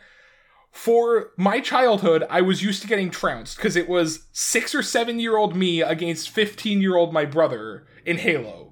[0.76, 5.18] For my childhood, I was used to getting trounced because it was 6 or 7
[5.18, 8.66] year old me against 15 year old my brother in Halo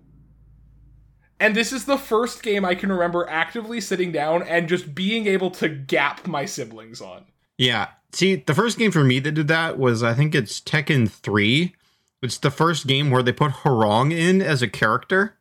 [1.41, 5.27] and this is the first game I can remember actively sitting down and just being
[5.27, 7.27] able to gap my siblings on.
[7.59, 7.89] Yeah.
[8.13, 11.75] See, the first game for me that did that was I think it's Tekken 3.
[12.23, 15.37] It's the first game where they put Hwoarang in as a character.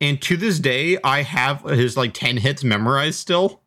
[0.00, 3.62] And to this day, I have his like 10 hits memorized still.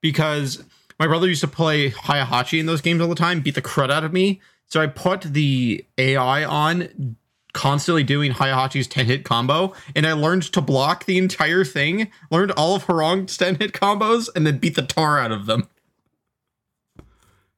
[0.00, 0.64] Because
[1.00, 3.90] my brother used to play Heihachi in those games all the time, beat the crud
[3.90, 4.40] out of me.
[4.66, 7.16] So I put the AI on
[7.54, 12.52] constantly doing Heihachi's 10 hit combo, and I learned to block the entire thing, learned
[12.52, 15.68] all of Hwoarang's 10 hit combos, and then beat the tar out of them.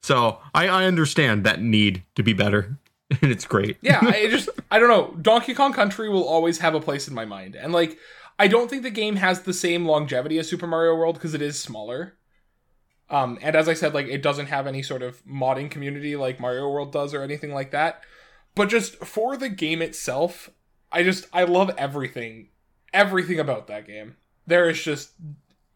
[0.02, 2.78] So I, I understand that need to be better.
[3.20, 3.76] And it's great.
[3.83, 5.14] yeah, I just I don't know.
[5.20, 7.55] Donkey Kong Country will always have a place in my mind.
[7.55, 7.98] And like
[8.38, 11.42] I don't think the game has the same longevity as Super Mario World because it
[11.42, 12.14] is smaller.
[13.12, 16.40] Um, and as I said, like it doesn't have any sort of modding community like
[16.40, 18.03] Mario World does or anything like that.
[18.55, 20.51] But just for the game itself,
[20.90, 22.48] I just I love everything,
[22.92, 24.16] everything about that game.
[24.46, 25.11] There is just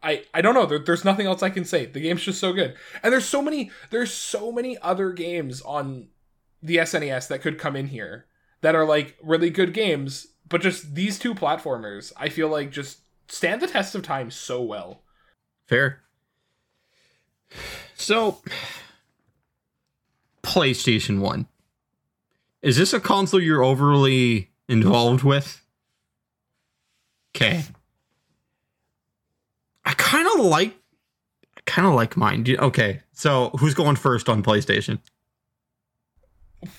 [0.01, 0.65] I I don't know.
[0.65, 1.85] There, there's nothing else I can say.
[1.85, 6.07] The game's just so good, and there's so many there's so many other games on
[6.63, 8.25] the SNES that could come in here
[8.61, 12.99] that are like really good games, but just these two platformers, I feel like just
[13.27, 15.03] stand the test of time so well.
[15.67, 16.01] Fair.
[17.95, 18.41] So,
[20.43, 21.47] PlayStation 1.
[22.61, 25.63] Is this a console you're overly involved with?
[27.35, 27.63] Okay.
[29.85, 30.75] I kind of like
[31.55, 32.45] I kind of like mine.
[32.57, 33.01] Okay.
[33.13, 34.99] So, who's going first on PlayStation?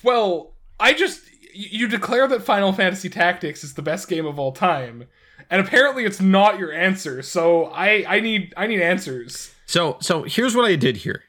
[0.03, 1.21] Well, I just
[1.53, 5.05] you declare that Final Fantasy Tactics is the best game of all time,
[5.49, 7.21] and apparently it's not your answer.
[7.21, 9.51] So, I I need I need answers.
[9.69, 11.25] So, so here's what I did here.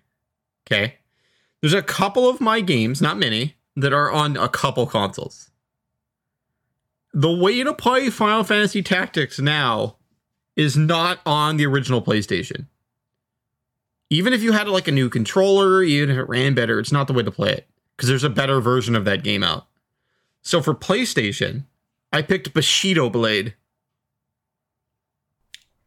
[0.66, 0.94] Okay.
[1.60, 5.50] There's a couple of my games, not many, that are on a couple consoles.
[7.12, 9.96] The way to play Final Fantasy Tactics now
[10.56, 12.64] is not on the original PlayStation.
[14.08, 17.08] Even if you had like a new controller, even if it ran better, it's not
[17.08, 19.66] the way to play it because there's a better version of that game out.
[20.40, 21.66] So for PlayStation,
[22.10, 23.54] I picked Bushido Blade.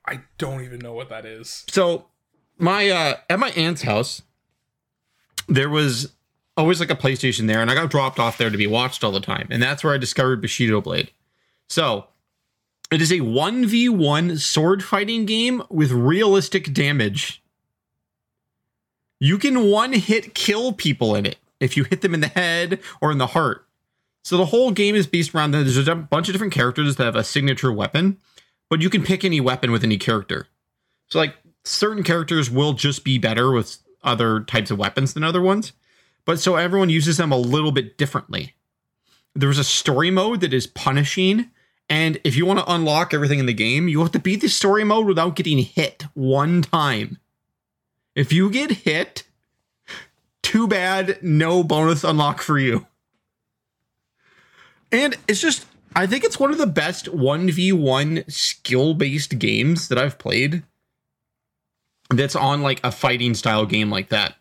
[0.05, 1.65] I don't even know what that is.
[1.67, 2.09] So
[2.57, 4.21] my uh at my aunt's house,
[5.47, 6.13] there was
[6.55, 9.11] always like a PlayStation there, and I got dropped off there to be watched all
[9.11, 9.47] the time.
[9.49, 11.11] And that's where I discovered Bushido Blade.
[11.67, 12.07] So
[12.91, 17.41] it is a 1v1 sword fighting game with realistic damage.
[19.19, 22.79] You can one hit kill people in it if you hit them in the head
[23.01, 23.65] or in the heart.
[24.23, 25.63] So the whole game is based around that.
[25.63, 28.17] There's a bunch of different characters that have a signature weapon.
[28.69, 30.47] but you can pick any weapon with any character.
[31.07, 35.41] So like certain characters will just be better with other types of weapons than other
[35.41, 35.73] ones,
[36.25, 38.53] but so everyone uses them a little bit differently.
[39.35, 41.49] There's a story mode that is punishing,
[41.89, 44.49] and if you want to unlock everything in the game, you have to beat the
[44.49, 47.17] story mode without getting hit one time.
[48.15, 49.23] If you get hit,
[50.41, 52.85] too bad, no bonus unlock for you.
[54.91, 59.97] And it's just, I think it's one of the best 1v1 skill based games that
[59.97, 60.61] I've played
[62.17, 64.35] that's on like a fighting style game like that.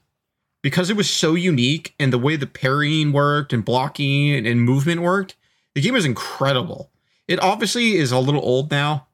[0.62, 5.02] Because it was so unique and the way the parrying worked and blocking and movement
[5.02, 5.36] worked,
[5.74, 6.90] the game was incredible.
[7.26, 9.08] It obviously is a little old now,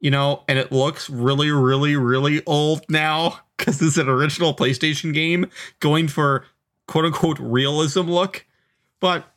[0.00, 5.12] you know, and it looks really, really, really old now because is an original PlayStation
[5.12, 5.46] game
[5.80, 6.46] going for
[6.86, 8.46] quote unquote realism look.
[9.00, 9.33] But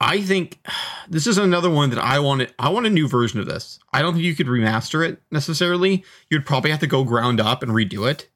[0.00, 0.58] I think
[1.08, 2.50] this is another one that I want.
[2.58, 3.78] I want a new version of this.
[3.92, 6.04] I don't think you could remaster it necessarily.
[6.30, 8.28] You'd probably have to go ground up and redo it.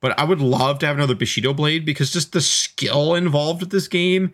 [0.00, 3.70] But I would love to have another Bushido blade because just the skill involved with
[3.70, 4.32] this game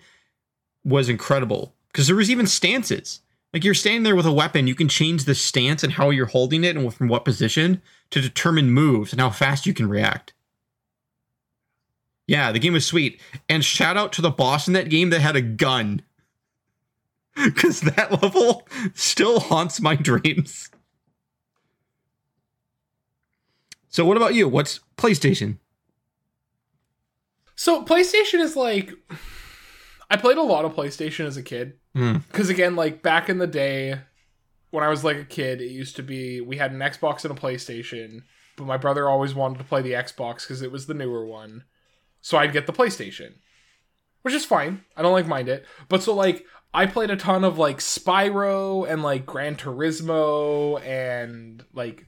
[0.85, 1.75] was incredible.
[1.90, 3.21] Because there was even stances.
[3.53, 6.27] Like you're standing there with a weapon, you can change the stance and how you're
[6.27, 10.35] holding it and from what position to determine moves and how fast you can react.
[12.27, 13.21] Yeah, the game was sweet.
[13.49, 16.03] And shout out to the boss in that game that had a gun.
[17.44, 20.70] Because that level still haunts my dreams.
[23.88, 24.49] So, what about you?
[24.49, 25.59] What's PlayStation?
[27.55, 28.92] So, PlayStation is like.
[30.11, 31.75] I played a lot of PlayStation as a kid.
[31.92, 32.51] Because, mm.
[32.51, 34.01] again, like back in the day,
[34.70, 37.37] when I was like a kid, it used to be we had an Xbox and
[37.37, 38.22] a PlayStation,
[38.57, 41.64] but my brother always wanted to play the Xbox because it was the newer one.
[42.20, 43.35] So I'd get the PlayStation,
[44.22, 44.85] which is fine.
[44.96, 45.64] I don't like mind it.
[45.88, 46.44] But so like
[46.77, 52.07] I played a ton of like Spyro and like Gran Turismo and like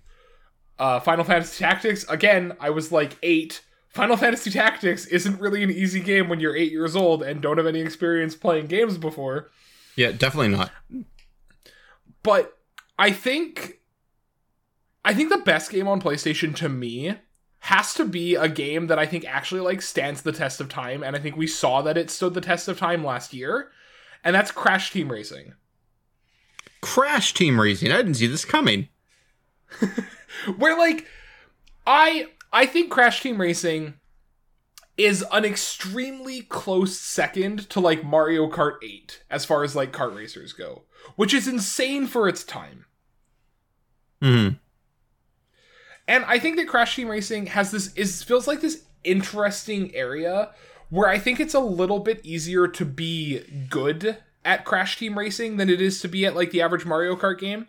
[0.78, 2.04] uh, Final Fantasy Tactics.
[2.10, 3.62] Again, I was like eight.
[3.88, 7.56] Final Fantasy Tactics isn't really an easy game when you're eight years old and don't
[7.56, 9.50] have any experience playing games before.
[9.96, 10.70] Yeah, definitely not.
[12.22, 12.58] But
[12.98, 13.78] I think
[15.02, 17.14] I think the best game on PlayStation to me
[17.60, 21.02] has to be a game that I think actually like stands the test of time
[21.02, 23.70] and I think we saw that it stood the test of time last year
[24.24, 25.54] and that's Crash Team Racing.
[26.80, 27.92] Crash Team Racing.
[27.92, 28.88] I didn't see this coming.
[30.56, 31.06] Where like
[31.86, 33.94] I I think Crash Team Racing
[34.96, 40.14] is an extremely close second to like Mario Kart 8 as far as like kart
[40.14, 40.82] racers go,
[41.14, 42.86] which is insane for its time.
[44.20, 44.48] Hmm.
[46.08, 50.50] And I think that Crash Team Racing has this is feels like this interesting area
[50.90, 55.56] where I think it's a little bit easier to be good at Crash Team Racing
[55.56, 57.68] than it is to be at like the average Mario Kart game.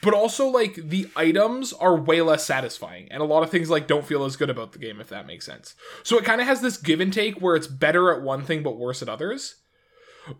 [0.00, 3.88] But also like the items are way less satisfying and a lot of things like
[3.88, 5.74] don't feel as good about the game if that makes sense.
[6.04, 8.62] So it kind of has this give and take where it's better at one thing
[8.62, 9.56] but worse at others.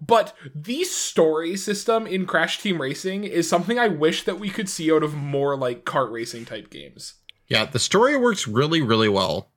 [0.01, 4.69] But the story system in crash team racing is something i wish that we could
[4.69, 7.15] see out of more like kart racing type games.
[7.49, 9.51] Yeah the story works really really well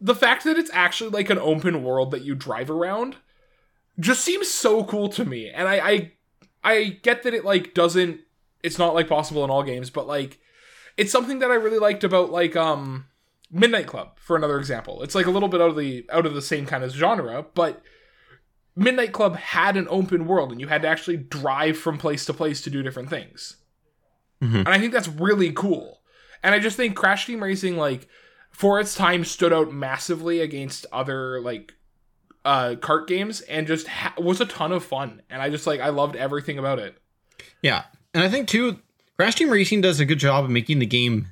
[0.00, 3.16] the fact that it's actually like an open world that you drive around
[3.98, 6.12] just seems so cool to me and i i,
[6.62, 8.20] I get that it like doesn't
[8.62, 10.38] it's not like possible in all games, but like
[10.96, 13.06] it's something that I really liked about like um
[13.50, 15.02] Midnight Club for another example.
[15.02, 17.46] It's like a little bit out of the out of the same kind of genre,
[17.54, 17.82] but
[18.76, 22.34] Midnight Club had an open world and you had to actually drive from place to
[22.34, 23.56] place to do different things.
[24.42, 24.56] Mm-hmm.
[24.56, 26.00] And I think that's really cool.
[26.42, 28.08] And I just think Crash Team Racing like
[28.58, 31.74] for its time stood out massively against other like
[32.44, 35.78] uh kart games and just ha- was a ton of fun and I just like
[35.80, 36.98] I loved everything about it.
[37.62, 38.80] Yeah, and I think too,
[39.16, 41.28] Crash Team Racing does a good job of making the game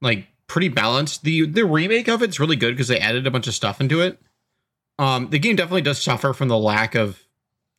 [0.00, 1.24] like pretty balanced.
[1.24, 4.00] The the remake of it's really good because they added a bunch of stuff into
[4.00, 4.20] it.
[5.00, 7.20] Um, the game definitely does suffer from the lack of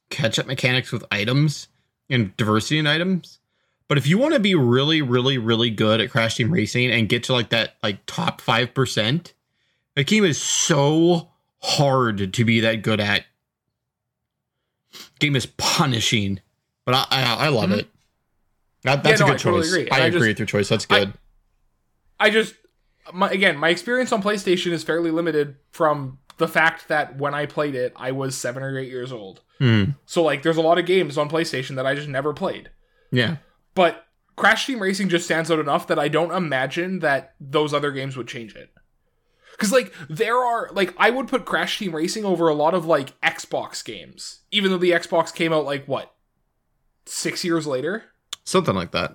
[0.10, 1.70] catch up mechanics with items
[2.10, 3.40] and diversity in items.
[3.94, 7.08] But if you want to be really, really, really good at Crash Team Racing and
[7.08, 9.36] get to like that like top five percent,
[9.94, 11.30] the game is so
[11.62, 13.26] hard to be that good at.
[15.20, 16.40] Game is punishing
[16.86, 17.82] but I I, I love mm-hmm.
[17.82, 17.88] it.
[18.82, 19.44] That, that's yeah, a good choice.
[19.44, 19.92] Totally agree.
[19.92, 20.70] I, I agree just, with your choice.
[20.70, 21.14] That's good.
[22.20, 22.56] I, I just
[23.14, 27.46] my, again, my experience on PlayStation is fairly limited from the fact that when I
[27.46, 29.42] played it, I was seven or eight years old.
[29.62, 29.98] Mm.
[30.08, 32.72] So like, there's a lot of games on PlayStation that I just never played.
[33.12, 33.36] Yeah.
[33.76, 34.06] But
[34.36, 38.18] Crash Team Racing just stands out enough that I don't imagine that those other games
[38.18, 38.72] would change it.
[39.52, 42.86] Because like there are like I would put Crash Team Racing over a lot of
[42.86, 46.14] like Xbox games, even though the Xbox came out like what
[47.06, 48.06] six years later.
[48.44, 49.14] something like that.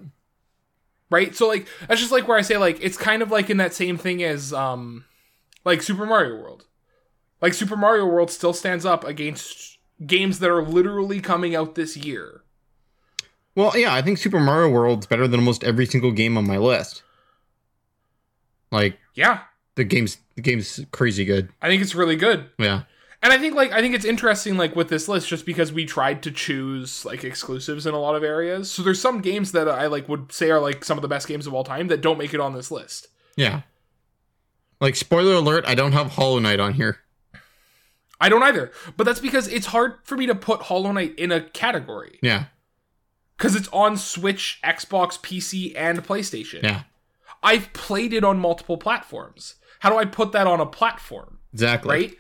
[1.11, 1.35] right?
[1.35, 3.75] So like that's just like where I say like it's kind of like in that
[3.75, 5.05] same thing as um
[5.65, 6.67] like Super Mario World.
[7.41, 11.97] Like Super Mario World still stands up against games that are literally coming out this
[11.97, 12.43] year.
[13.59, 16.59] Well, yeah, I think Super Mario World's better than almost every single game on my
[16.59, 17.03] list.
[18.71, 19.41] Like Yeah,
[19.75, 21.49] the game's the game's crazy good.
[21.61, 22.49] I think it's really good.
[22.57, 22.83] Yeah.
[23.21, 25.87] And I think like I think it's interesting like with this list just because we
[25.87, 28.71] tried to choose like exclusives in a lot of areas.
[28.71, 31.27] So there's some games that I like would say are like some of the best
[31.27, 33.09] games of all time that don't make it on this list.
[33.35, 33.63] Yeah.
[34.81, 37.01] Like spoiler alert, I don't have Hollow Knight on here.
[38.21, 38.71] I don't either.
[38.97, 42.45] But that's because it's hard for me to put Hollow Knight in a category Yeah.
[43.39, 46.63] Cuz it's on Switch, Xbox, PC and PlayStation.
[46.63, 46.83] Yeah.
[47.43, 49.55] I've played it on multiple platforms.
[49.81, 51.91] How do I put that on a platform, Exactly.
[51.97, 52.17] right?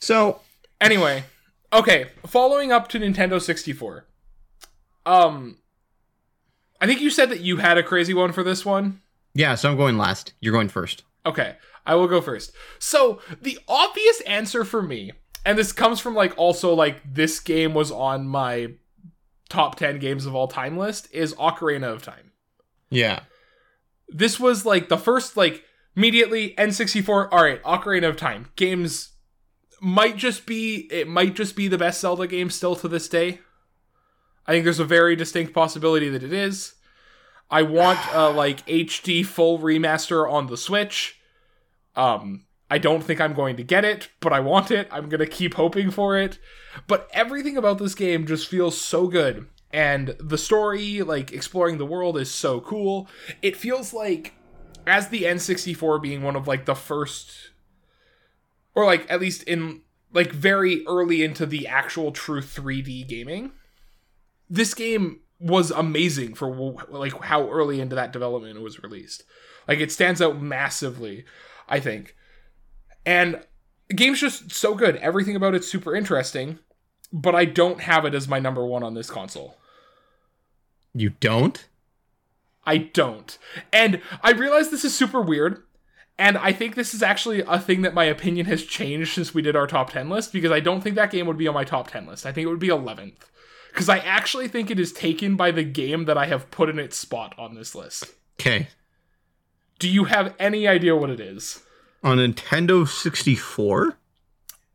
[0.00, 0.40] So
[0.80, 1.24] Anyway,
[1.72, 4.06] okay, following up to Nintendo 64.
[5.06, 5.58] Um
[6.80, 9.00] I think you said that you had a crazy one for this one.
[9.34, 10.34] yeah, so I'm going last.
[10.40, 11.02] You're going first.
[11.24, 11.56] Okay,
[11.86, 12.52] I will go first.
[12.78, 15.12] So, the obvious answer for me,
[15.46, 18.72] and this comes from like also like this game was on my
[19.54, 22.32] top 10 games of all time list is Ocarina of Time.
[22.90, 23.20] Yeah.
[24.08, 25.62] This was like the first like
[25.96, 28.48] immediately N64 all right, Ocarina of Time.
[28.56, 29.12] Games
[29.80, 33.38] might just be it might just be the best Zelda game still to this day.
[34.44, 36.74] I think there's a very distinct possibility that it is.
[37.48, 41.20] I want uh, like HD full remaster on the Switch.
[41.94, 44.88] Um, I don't think I'm going to get it, but I want it.
[44.90, 46.40] I'm gonna keep hoping for it.
[46.88, 51.86] But everything about this game just feels so good, and the story, like exploring the
[51.86, 53.08] world, is so cool.
[53.42, 54.34] It feels like,
[54.88, 57.52] as the N64 being one of like the first,
[58.74, 63.52] or like at least in like very early into the actual true 3D gaming,
[64.50, 69.22] this game was amazing for like how early into that development it was released.
[69.68, 71.24] Like it stands out massively,
[71.68, 72.16] I think.
[73.06, 73.40] And
[73.88, 74.96] the game's just so good.
[74.96, 76.58] Everything about it's super interesting,
[77.12, 79.58] but I don't have it as my number 1 on this console.
[80.94, 81.66] You don't?
[82.64, 83.36] I don't.
[83.72, 85.62] And I realize this is super weird.
[86.16, 89.42] And I think this is actually a thing that my opinion has changed since we
[89.42, 91.64] did our top 10 list because I don't think that game would be on my
[91.64, 92.24] top 10 list.
[92.24, 93.16] I think it would be 11th.
[93.70, 96.78] Because I actually think it is taken by the game that I have put in
[96.78, 98.14] its spot on this list.
[98.40, 98.68] Okay.
[99.80, 101.63] Do you have any idea what it is?
[102.04, 103.96] On Nintendo 64?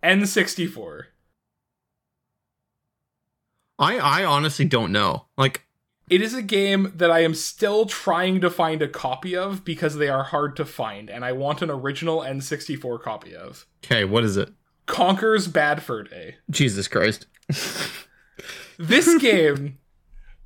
[0.04, 1.04] N64.
[3.78, 5.26] I I honestly don't know.
[5.38, 5.66] Like
[6.10, 9.96] It is a game that I am still trying to find a copy of because
[9.96, 13.66] they are hard to find, and I want an original N64 copy of.
[13.86, 14.50] okay, what is it?
[14.88, 16.38] Conker's Bad Fur Day.
[16.50, 17.28] Jesus Christ.
[18.80, 19.78] This game,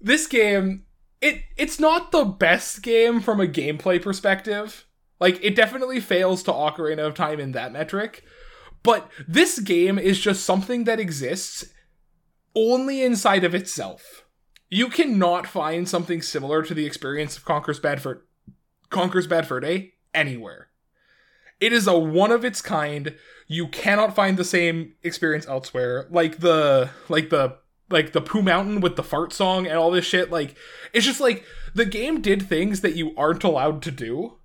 [0.02, 0.84] this game,
[1.22, 4.86] it it's not the best game from a gameplay perspective.
[5.24, 8.26] Like it definitely fails to Ocarina of Time in that metric.
[8.84, 11.64] But this game is just something that exists
[12.54, 14.26] only inside of itself.
[14.70, 18.26] You cannot find something similar to the experience of Conker's Bad Fur
[18.90, 19.62] Conker's Bad Fur eh?
[19.62, 20.68] Day anywhere.
[21.62, 23.16] It is a one of its kind.
[23.48, 26.06] You cannot find the same experience elsewhere.
[26.10, 27.60] Like the like the
[27.90, 30.32] like the Poo Mountain with the fart song and all this shit.
[30.32, 30.58] Like
[30.92, 34.40] it's just like the game did things that you aren't allowed to do.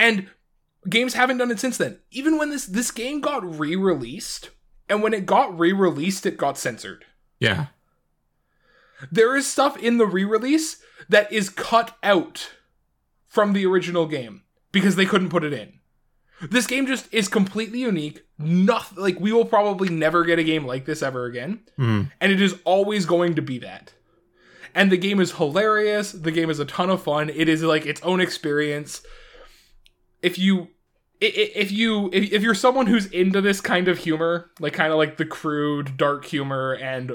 [0.00, 0.28] And
[0.88, 1.98] games haven't done it since then.
[2.10, 4.48] Even when this this game got re-released,
[4.88, 7.04] and when it got re-released, it got censored.
[7.38, 7.66] Yeah.
[9.12, 12.50] There is stuff in the re-release that is cut out
[13.26, 14.42] from the original game
[14.72, 15.74] because they couldn't put it in.
[16.50, 18.22] This game just is completely unique.
[18.38, 22.10] Nothing like we will probably never get a game like this ever again, Mm.
[22.20, 23.92] and it is always going to be that.
[24.74, 26.12] And the game is hilarious.
[26.12, 27.28] The game is a ton of fun.
[27.28, 29.02] It is like its own experience.
[30.22, 30.68] If you
[31.20, 34.98] if you if, if you're someone who's into this kind of humor, like kind of
[34.98, 37.12] like the crude dark humor and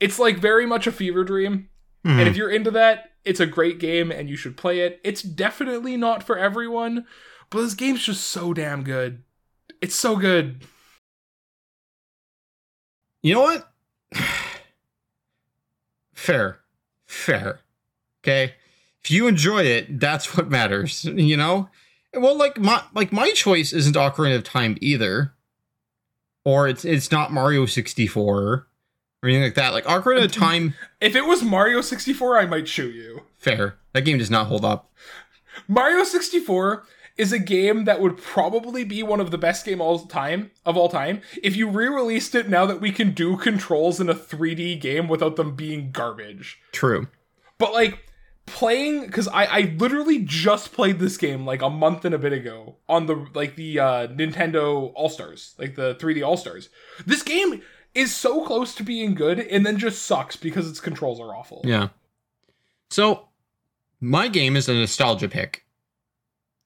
[0.00, 1.68] it's like very much a fever dream.
[2.04, 2.18] Mhm.
[2.18, 5.00] And if you're into that, it's a great game and you should play it.
[5.04, 7.06] It's definitely not for everyone,
[7.50, 9.22] but this game's just so damn good.
[9.80, 10.64] It's so good.
[13.22, 13.72] You know what?
[16.14, 16.60] Fair.
[17.06, 17.60] Fair.
[18.24, 18.54] Okay.
[19.04, 21.68] If you enjoy it, that's what matters, you know?
[22.14, 25.32] Well, like my like my choice isn't Ocarina of Time either.
[26.44, 28.66] Or it's it's not Mario 64 or
[29.24, 29.72] anything like that.
[29.72, 33.22] Like Ocarina of Time, If it was Mario 64, I might shoot you.
[33.38, 33.76] fair.
[33.92, 34.90] That game does not hold up.
[35.68, 36.84] Mario 64
[37.18, 40.76] is a game that would probably be one of the best game all time of
[40.78, 44.80] all time if you re-released it now that we can do controls in a 3D
[44.80, 46.58] game without them being garbage.
[46.72, 47.06] True.
[47.58, 47.98] But like
[48.46, 52.32] playing because I, I literally just played this game like a month and a bit
[52.32, 56.68] ago on the like the uh Nintendo All Stars, like the 3D All Stars.
[57.06, 57.62] This game
[57.94, 61.62] is so close to being good and then just sucks because its controls are awful.
[61.64, 61.88] Yeah.
[62.90, 63.28] So
[64.00, 65.64] my game is a nostalgia pick.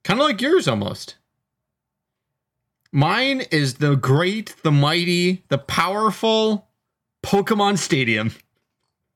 [0.04, 1.16] Kind of like yours almost.
[2.92, 6.68] Mine is the great, the mighty, the powerful
[7.22, 8.32] Pokemon Stadium.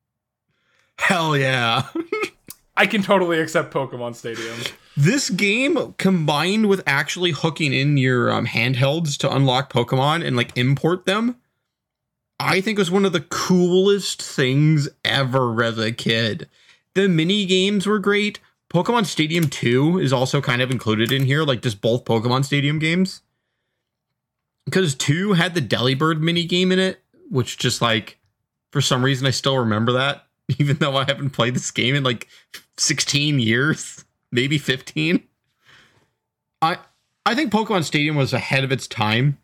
[0.97, 1.87] Hell yeah.
[2.75, 4.55] I can totally accept Pokemon Stadium.
[4.95, 10.57] This game combined with actually hooking in your um, handhelds to unlock Pokemon and like
[10.57, 11.37] import them,
[12.39, 16.49] I think was one of the coolest things ever as a kid.
[16.95, 18.39] The mini games were great.
[18.73, 22.79] Pokemon Stadium 2 is also kind of included in here, like just both Pokemon Stadium
[22.79, 23.21] games.
[24.65, 28.17] Because 2 had the Delibird mini game in it, which just like
[28.71, 30.25] for some reason I still remember that,
[30.59, 32.27] even though I haven't played this game in like
[32.77, 35.23] 16 years, maybe 15.
[36.61, 36.77] I
[37.25, 39.37] I think Pokemon Stadium was ahead of its time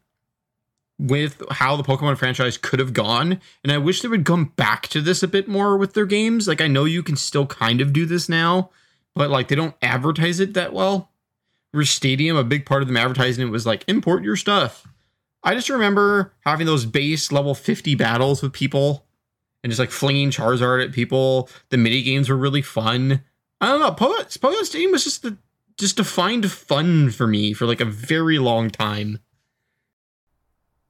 [1.00, 3.40] with how the Pokemon franchise could have gone.
[3.64, 6.48] And I wish they would come back to this a bit more with their games.
[6.48, 8.72] Like, I know you can still kind of do this now,
[9.14, 11.12] but like, they don't advertise it that well.
[11.72, 14.88] For Stadium, a big part of them advertising it was like, import your stuff.
[15.44, 19.07] I just remember having those base level 50 battles with people
[19.68, 21.50] and just like flinging Charizard at people.
[21.70, 23.22] The mini games were really fun.
[23.60, 23.92] I don't know.
[23.92, 25.38] Pokemon, Pokemon Stadium was just the
[25.78, 29.20] just defined fun for me for like a very long time.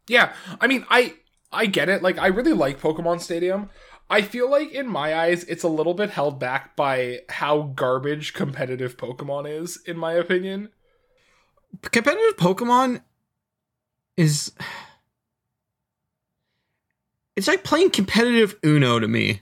[0.07, 1.15] Yeah, I mean, I
[1.51, 2.03] I get it.
[2.03, 3.71] Like, I really like Pokemon Stadium.
[4.11, 8.33] I feel like in my eyes, it's a little bit held back by how garbage
[8.33, 10.69] competitive Pokemon is, in my opinion.
[11.81, 13.01] Competitive Pokemon
[14.15, 14.53] is
[17.37, 19.41] it's like playing competitive Uno to me.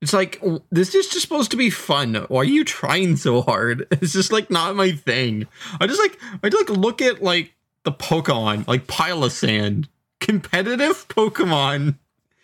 [0.00, 2.14] It's like this is just supposed to be fun.
[2.28, 3.86] Why are you trying so hard?
[4.00, 5.48] It's just like not my thing.
[5.80, 7.52] I just like I just like look at like
[7.82, 9.88] the Pokemon, like Palossand,
[10.20, 11.96] competitive Pokemon,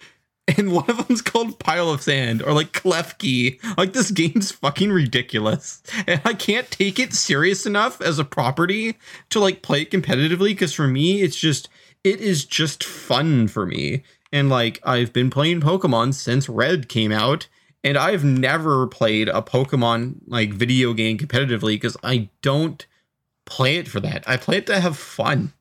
[0.58, 3.60] and one of them's called Pile of Sand or like Klefki.
[3.78, 8.96] Like this game's fucking ridiculous, and I can't take it serious enough as a property
[9.30, 10.48] to like play it competitively.
[10.48, 11.68] Because for me, it's just
[12.02, 14.02] it is just fun for me.
[14.34, 17.46] And like I've been playing Pokemon since Red came out,
[17.84, 22.84] and I've never played a Pokemon like video game competitively because I don't
[23.44, 24.28] play it for that.
[24.28, 25.52] I play it to have fun.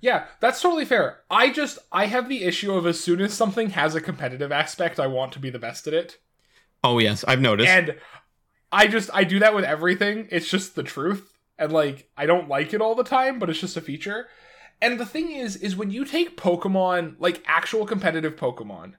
[0.00, 1.20] Yeah, that's totally fair.
[1.30, 4.98] I just I have the issue of as soon as something has a competitive aspect,
[4.98, 6.16] I want to be the best at it.
[6.82, 7.68] Oh yes, I've noticed.
[7.68, 7.96] And
[8.72, 10.28] I just I do that with everything.
[10.30, 11.36] It's just the truth.
[11.58, 14.28] And like I don't like it all the time, but it's just a feature.
[14.82, 18.94] And the thing is, is when you take Pokemon, like actual competitive Pokemon,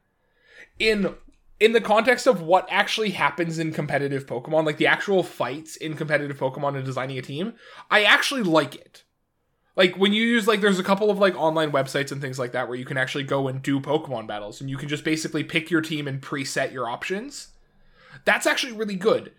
[0.79, 1.15] in
[1.59, 5.95] in the context of what actually happens in competitive Pokemon, like the actual fights in
[5.95, 7.53] competitive Pokemon and designing a team,
[7.89, 9.03] I actually like it.
[9.75, 12.51] Like when you use like there's a couple of like online websites and things like
[12.53, 15.43] that where you can actually go and do Pokemon battles and you can just basically
[15.43, 17.49] pick your team and preset your options.
[18.25, 19.31] That's actually really good.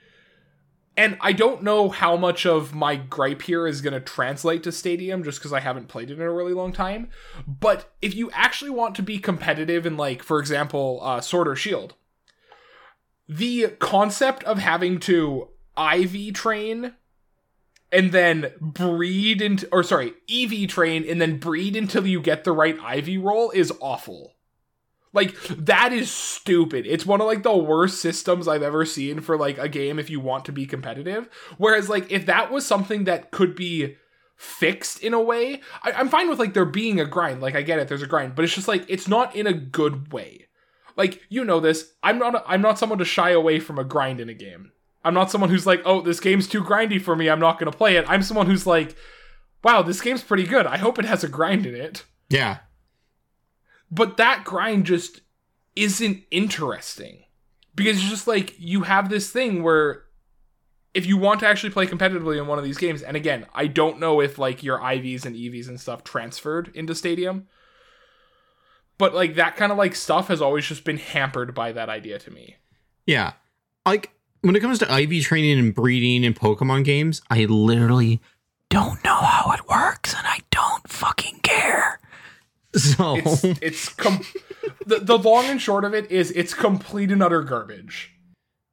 [0.96, 4.72] And I don't know how much of my gripe here is going to translate to
[4.72, 7.08] Stadium just because I haven't played it in a really long time.
[7.46, 11.56] But if you actually want to be competitive in, like, for example, uh, Sword or
[11.56, 11.94] Shield,
[13.26, 16.94] the concept of having to IV train
[17.90, 22.52] and then breed into, or sorry, EV train and then breed until you get the
[22.52, 24.34] right IV roll is awful.
[25.12, 26.86] Like that is stupid.
[26.86, 30.08] It's one of like the worst systems I've ever seen for like a game if
[30.08, 31.28] you want to be competitive.
[31.58, 33.96] Whereas like if that was something that could be
[34.36, 37.42] fixed in a way, I, I'm fine with like there being a grind.
[37.42, 39.52] Like I get it, there's a grind, but it's just like it's not in a
[39.52, 40.46] good way.
[40.96, 43.84] Like you know this, I'm not a, I'm not someone to shy away from a
[43.84, 44.72] grind in a game.
[45.04, 47.28] I'm not someone who's like, oh, this game's too grindy for me.
[47.28, 48.04] I'm not gonna play it.
[48.08, 48.96] I'm someone who's like,
[49.62, 50.66] wow, this game's pretty good.
[50.66, 52.04] I hope it has a grind in it.
[52.30, 52.58] Yeah,
[53.92, 55.20] but that grind just
[55.76, 57.24] isn't interesting.
[57.74, 60.02] Because it's just like you have this thing where
[60.94, 63.66] if you want to actually play competitively in one of these games and again i
[63.66, 67.48] don't know if like your ivs and evs and stuff transferred into stadium
[68.98, 72.18] but like that kind of like stuff has always just been hampered by that idea
[72.20, 72.56] to me.
[73.06, 73.32] Yeah.
[73.86, 74.12] Like
[74.42, 78.20] when it comes to iv training and breeding in pokemon games i literally
[78.68, 81.98] don't know how it works and i don't fucking care
[82.76, 84.24] so it's it's com-
[84.86, 88.12] the, the long and short of it is it's complete and utter garbage.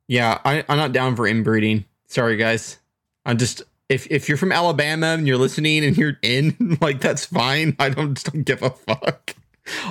[0.08, 1.86] Yeah, I, I'm not down for inbreeding.
[2.08, 2.78] Sorry guys.
[3.26, 7.26] I'm just if if you're from Alabama and you're listening and you're in, like that's
[7.26, 7.76] fine.
[7.80, 9.36] I don't, just don't give a fuck.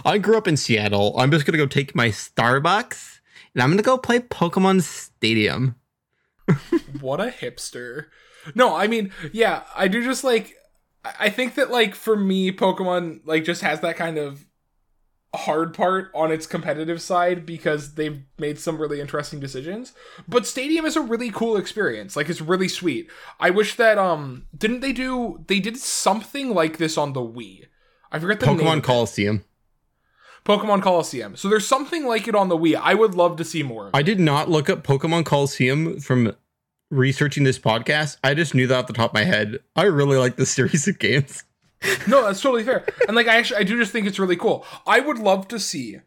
[0.04, 1.14] I grew up in Seattle.
[1.18, 3.20] I'm just gonna go take my Starbucks
[3.54, 5.76] and I'm gonna go play Pokemon Stadium.
[7.00, 8.06] what a hipster.
[8.54, 10.56] No, I mean, yeah, I do just like
[11.04, 14.46] I think that like for me Pokemon like just has that kind of
[15.34, 19.92] hard part on its competitive side because they've made some really interesting decisions.
[20.26, 22.16] But Stadium is a really cool experience.
[22.16, 23.10] Like it's really sweet.
[23.38, 27.66] I wish that um didn't they do they did something like this on the Wii.
[28.10, 28.58] I forget the name.
[28.58, 28.84] Pokemon it.
[28.84, 29.44] Colosseum.
[30.44, 31.36] Pokemon Colosseum.
[31.36, 32.74] So there's something like it on the Wii.
[32.76, 33.90] I would love to see more.
[33.92, 36.34] I did not look up Pokemon Colosseum from
[36.90, 38.16] researching this podcast.
[38.24, 39.58] I just knew that off the top of my head.
[39.76, 41.44] I really like this series of games.
[42.06, 42.84] No, that's totally fair.
[43.06, 44.64] And like I actually I do just think it's really cool.
[44.86, 45.98] I would love to see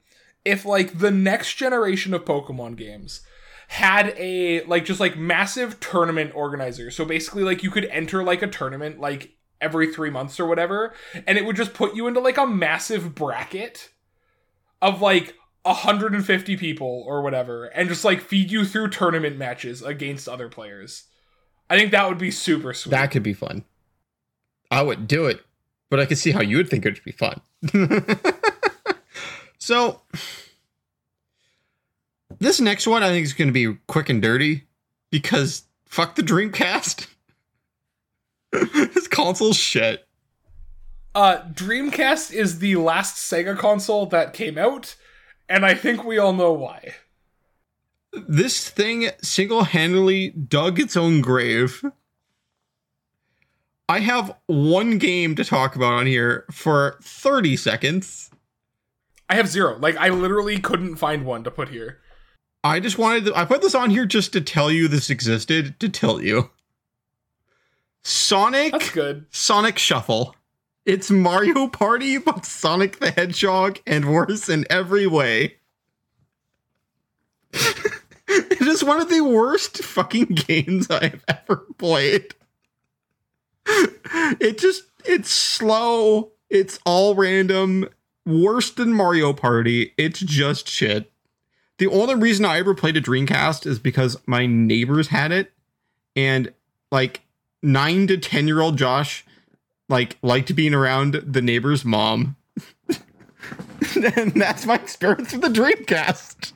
[0.44, 3.22] if like the next generation of Pokemon games
[3.70, 6.92] had a like just like massive tournament organizer.
[6.92, 10.92] So basically like you could enter like a tournament like every 3 months or whatever
[11.28, 13.92] and it would just put you into like a massive bracket
[14.82, 20.28] of like 150 people or whatever and just like feed you through tournament matches against
[20.28, 21.04] other players.
[21.70, 22.92] I think that would be super sweet.
[22.92, 23.64] That could be fun.
[24.70, 25.42] I would do it,
[25.90, 27.42] but I could see how you would think it would be fun.
[29.58, 30.02] so,
[32.40, 34.68] this next one I think is going to be quick and dirty
[35.12, 37.08] because fuck the Dreamcast.
[38.52, 40.08] this console's shit.
[41.14, 44.96] Uh, Dreamcast is the last Sega console that came out,
[45.52, 46.94] and I think we all know why.
[48.14, 51.84] This thing single handedly dug its own grave.
[53.90, 58.32] I have one game to talk about on here for 30 seconds.
[59.30, 59.78] I have zero.
[59.78, 62.00] Like, I literally couldn't find one to put here.
[62.64, 65.78] I just wanted to, I put this on here just to tell you this existed,
[65.82, 66.50] to tilt you.
[68.04, 69.26] Sonic That's good.
[69.32, 70.36] Sonic Shuffle.
[70.86, 75.58] It's Mario Party, but Sonic the Hedgehog and worse in every way.
[77.54, 82.34] it is one of the worst fucking games I've ever played.
[83.68, 86.32] It just, it's slow.
[86.50, 87.88] It's all random.
[88.26, 89.94] Worse than Mario Party.
[89.98, 91.12] It's just shit.
[91.78, 95.52] The only reason I ever played a Dreamcast is because my neighbors had it.
[96.16, 96.54] And
[96.92, 97.22] like
[97.62, 99.26] nine to 10 year old Josh
[99.92, 102.38] like liked being around the neighbor's mom.
[104.16, 106.54] and that's my experience with the Dreamcast.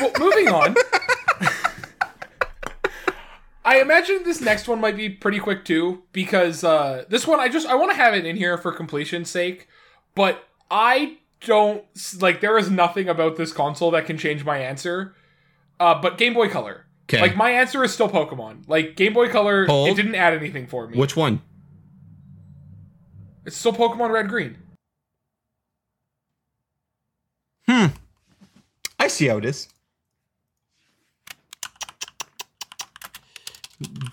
[0.00, 0.74] Well, moving on.
[3.64, 7.48] I imagine this next one might be pretty quick too, because uh, this one I
[7.48, 9.68] just I want to have it in here for completion's sake,
[10.14, 11.84] but I don't
[12.20, 12.40] like.
[12.40, 15.14] There is nothing about this console that can change my answer.
[15.78, 16.86] Uh, but Game Boy Color.
[17.08, 17.22] Okay.
[17.22, 18.68] Like my answer is still Pokemon.
[18.68, 19.88] Like Game Boy Color, Hold.
[19.88, 20.98] it didn't add anything for me.
[20.98, 21.40] Which one?
[23.46, 24.58] It's still Pokemon Red Green.
[27.66, 27.86] Hmm.
[28.98, 29.68] I see how it is.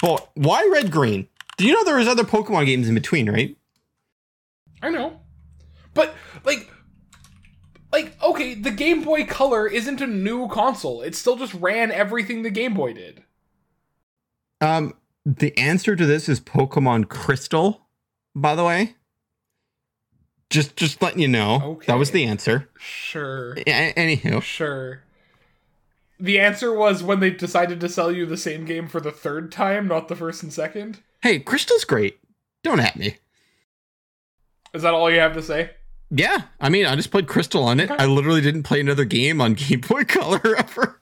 [0.02, 1.28] But why red green?
[1.58, 3.58] Do you know there was other Pokemon games in between, right?
[4.82, 5.20] I know.
[5.94, 6.65] But like
[7.96, 11.02] like okay, the Game Boy Color isn't a new console.
[11.02, 13.24] It still just ran everything the Game Boy did.
[14.62, 14.94] Um,
[15.26, 17.88] the answer to this is Pokemon Crystal,
[18.36, 18.96] by the way.
[20.50, 21.80] Just just letting you know.
[21.88, 22.70] That was the answer.
[22.78, 23.54] Sure.
[23.66, 24.42] A- anywho.
[24.42, 25.02] Sure.
[26.20, 29.52] The answer was when they decided to sell you the same game for the third
[29.52, 31.00] time, not the first and second.
[31.22, 32.20] Hey, Crystal's great.
[32.64, 33.18] Don't at me.
[34.74, 35.72] Is that all you have to say?
[36.18, 37.92] Yeah, I mean, I just played Crystal on it.
[37.92, 38.02] Okay.
[38.02, 41.02] I literally didn't play another game on Game Boy Color ever.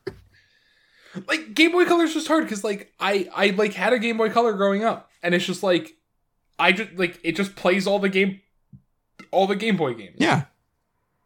[1.28, 4.18] Like Game Boy Color is just hard because like I I like had a Game
[4.18, 5.92] Boy Color growing up, and it's just like
[6.58, 8.42] I just like it just plays all the game,
[9.30, 10.16] all the Game Boy games.
[10.18, 10.46] Yeah,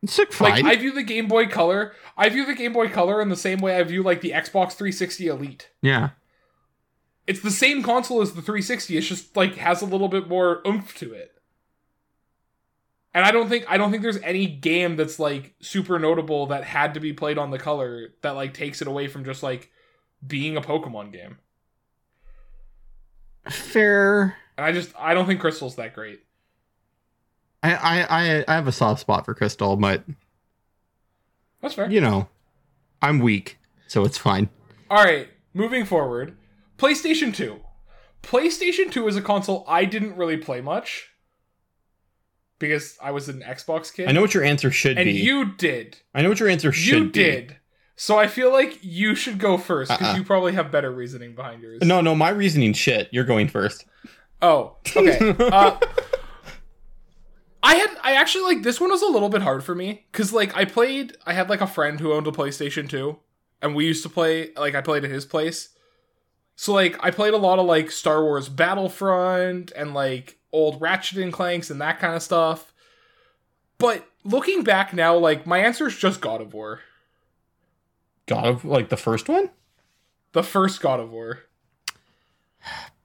[0.03, 0.51] it's like fine.
[0.51, 3.37] Like I view the Game Boy Color, I view the Game Boy Color in the
[3.37, 5.69] same way I view like the Xbox 360 Elite.
[5.81, 6.09] yeah,
[7.25, 8.97] It's the same console as the 360.
[8.97, 11.31] It's just like has a little bit more oomph to it.
[13.17, 16.63] And I don't think I don't think there's any game that's like super notable that
[16.63, 19.71] had to be played on the color that like takes it away from just like
[20.27, 21.39] being a Pokemon game.
[23.49, 24.37] fair.
[24.55, 26.19] And I just I don't think Crystal's that great.
[27.63, 30.03] I, I I I have a soft spot for Crystal, but
[31.63, 31.89] That's fair.
[31.89, 32.27] you know,
[33.01, 33.57] I'm weak,
[33.87, 34.47] so it's fine.
[34.91, 36.37] All right, moving forward.
[36.77, 37.61] PlayStation 2.
[38.21, 41.09] PlayStation 2 is a console I didn't really play much
[42.59, 44.07] because I was an Xbox kid.
[44.07, 45.11] I know what your answer should and be.
[45.11, 45.97] And you did.
[46.13, 47.19] I know what your answer should You be.
[47.19, 47.57] You did.
[47.95, 50.17] So I feel like you should go first because Uh-uh.
[50.17, 51.81] you probably have better reasoning behind yours.
[51.81, 53.09] No, no, my reasoning shit.
[53.11, 53.85] You're going first.
[54.41, 55.35] Oh, okay.
[55.39, 55.77] Uh,
[57.63, 60.31] I had I actually like this one was a little bit hard for me because
[60.31, 63.17] like I played I had like a friend who owned a PlayStation 2
[63.61, 65.69] and we used to play like I played at his place.
[66.55, 71.17] So like I played a lot of like Star Wars Battlefront and like old Ratchet
[71.17, 72.73] and Clanks and that kind of stuff.
[73.77, 76.81] But looking back now, like my answer is just God of War.
[78.25, 79.49] God of like the first one?
[80.33, 81.43] The first God of War.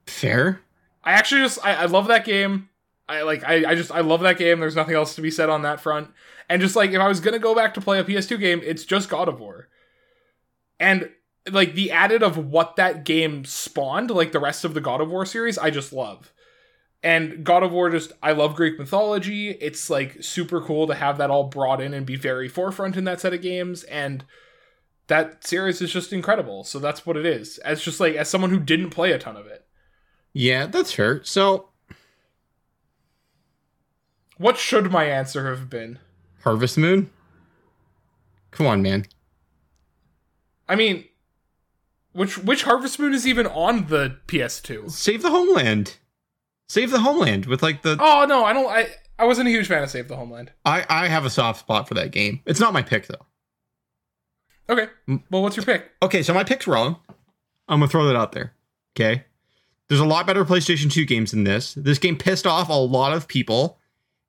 [0.05, 0.61] Fair.
[1.03, 2.69] I actually just I, I love that game.
[3.07, 4.59] I like I, I just I love that game.
[4.59, 6.09] There's nothing else to be said on that front.
[6.49, 8.85] And just like if I was gonna go back to play a PS2 game, it's
[8.85, 9.67] just God of War.
[10.79, 11.09] And
[11.51, 15.09] like the added of what that game spawned, like the rest of the God of
[15.09, 16.31] War series, I just love.
[17.03, 19.51] And God of War just I love Greek mythology.
[19.51, 23.03] It's like super cool to have that all brought in and be very forefront in
[23.03, 23.83] that set of games.
[23.83, 24.23] And
[25.07, 26.63] that series is just incredible.
[26.63, 27.57] So that's what it is.
[27.59, 29.65] As just like as someone who didn't play a ton of it.
[30.31, 31.21] Yeah, that's fair.
[31.23, 31.69] So
[34.37, 35.99] What should my answer have been?
[36.43, 37.09] Harvest Moon?
[38.51, 39.05] Come on, man.
[40.67, 41.05] I mean,
[42.13, 44.89] which which Harvest Moon is even on the PS2?
[44.91, 45.97] Save the homeland.
[46.69, 48.67] Save the homeland with like the Oh no, I don't.
[48.67, 48.87] I
[49.19, 50.51] I wasn't a huge fan of Save the Homeland.
[50.65, 52.41] I I have a soft spot for that game.
[52.45, 53.25] It's not my pick though.
[54.69, 55.21] Okay, mm.
[55.29, 55.91] well, what's your pick?
[56.01, 56.97] Okay, so my pick's wrong.
[57.67, 58.53] I'm gonna throw that out there.
[58.95, 59.25] Okay.
[59.89, 61.73] There's a lot better PlayStation 2 games than this.
[61.73, 63.79] This game pissed off a lot of people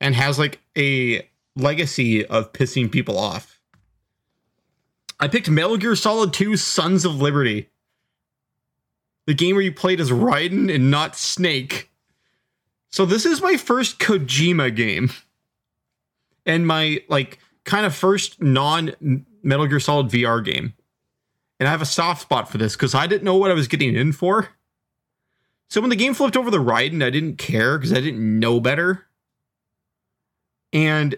[0.00, 3.60] and has like a legacy of pissing people off.
[5.20, 7.70] I picked Metal Gear Solid 2 Sons of Liberty.
[9.26, 11.90] The game where you played as Raiden and not Snake.
[12.94, 15.10] So this is my first Kojima game.
[16.46, 20.74] And my like kind of first non Metal Gear Solid VR game.
[21.58, 23.66] And I have a soft spot for this because I didn't know what I was
[23.66, 24.50] getting in for.
[25.68, 28.38] So when the game flipped over the ride, and I didn't care because I didn't
[28.38, 29.06] know better.
[30.72, 31.16] And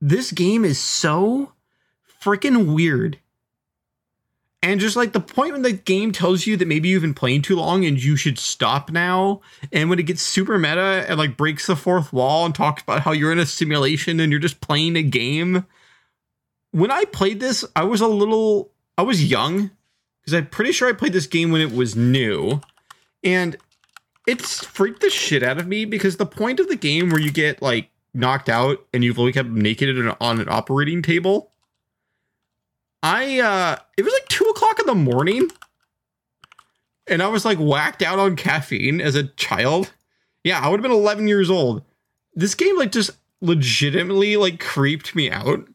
[0.00, 1.52] this game is so
[2.20, 3.20] freaking weird.
[4.62, 7.42] And just like the point when the game tells you that maybe you've been playing
[7.42, 9.40] too long and you should stop now,
[9.72, 13.00] and when it gets super meta and like breaks the fourth wall and talks about
[13.00, 15.64] how you're in a simulation and you're just playing a game.
[16.72, 19.70] When I played this, I was a little, I was young
[20.20, 22.60] because I'm pretty sure I played this game when it was new,
[23.24, 23.56] and
[24.26, 27.32] it's freaked the shit out of me because the point of the game where you
[27.32, 29.88] get like knocked out and you wake up naked
[30.20, 31.50] on- an operating table
[33.02, 34.39] I uh it was like two
[34.90, 35.48] the morning.
[37.06, 39.92] And I was like whacked out on caffeine as a child.
[40.44, 41.82] Yeah, I would have been 11 years old.
[42.34, 43.10] This game like just
[43.40, 45.66] legitimately like creeped me out.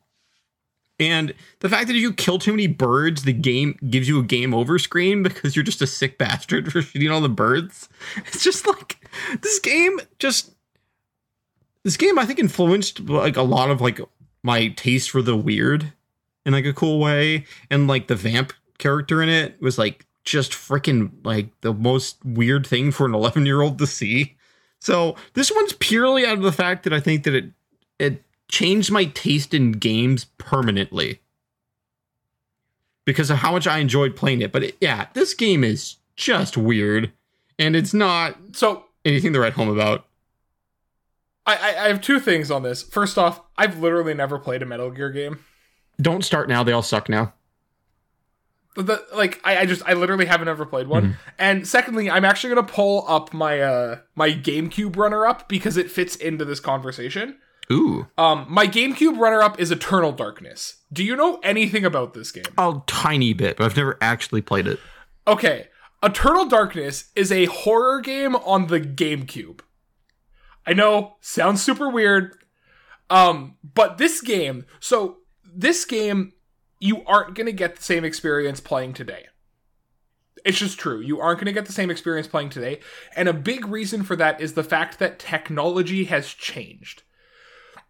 [0.97, 4.23] And the fact that if you kill too many birds, the game gives you a
[4.23, 7.89] game over screen because you're just a sick bastard for shooting all the birds.
[8.17, 8.97] It's just like
[9.41, 10.51] this game just
[11.83, 13.99] this game I think influenced like a lot of like
[14.43, 15.93] my taste for the weird
[16.45, 20.51] in like a cool way and like the vamp character in it was like just
[20.51, 24.35] freaking like the most weird thing for an 11 year old to see
[24.79, 27.51] so this one's purely out of the fact that i think that it
[27.99, 31.19] it changed my taste in games permanently
[33.05, 36.57] because of how much i enjoyed playing it but it, yeah this game is just
[36.57, 37.11] weird
[37.59, 40.05] and it's not So anything to write home about
[41.45, 42.81] I, I I have two things on this.
[42.81, 45.39] First off, I've literally never played a Metal Gear game.
[46.01, 47.33] don't start now they all suck now
[48.75, 51.03] The, like I, I just I literally haven't ever played one.
[51.03, 51.15] Mhm.
[51.39, 55.89] And secondly, I'm actually gonna pull up my uh my GameCube runner up because it
[55.89, 57.37] fits into this conversation.
[57.71, 60.83] ooh Um, my GameCube runner up is Eternal Darkness.
[60.91, 62.43] Do you know anything about this game?
[62.57, 64.79] a tiny bit but i've never actually played it
[65.27, 65.69] Okay,
[66.03, 69.61] Eternal Darkness is a horror game on the GameCube.
[70.67, 72.37] I know, sounds super weird.
[73.09, 76.33] Um, but this game, so this game,
[76.79, 79.27] you aren't gonna get the same experience playing today.
[80.45, 81.01] It's just true.
[81.01, 82.79] You aren't going to get the same experience playing today.
[83.15, 87.01] And a big reason for that is the fact that technology has changed.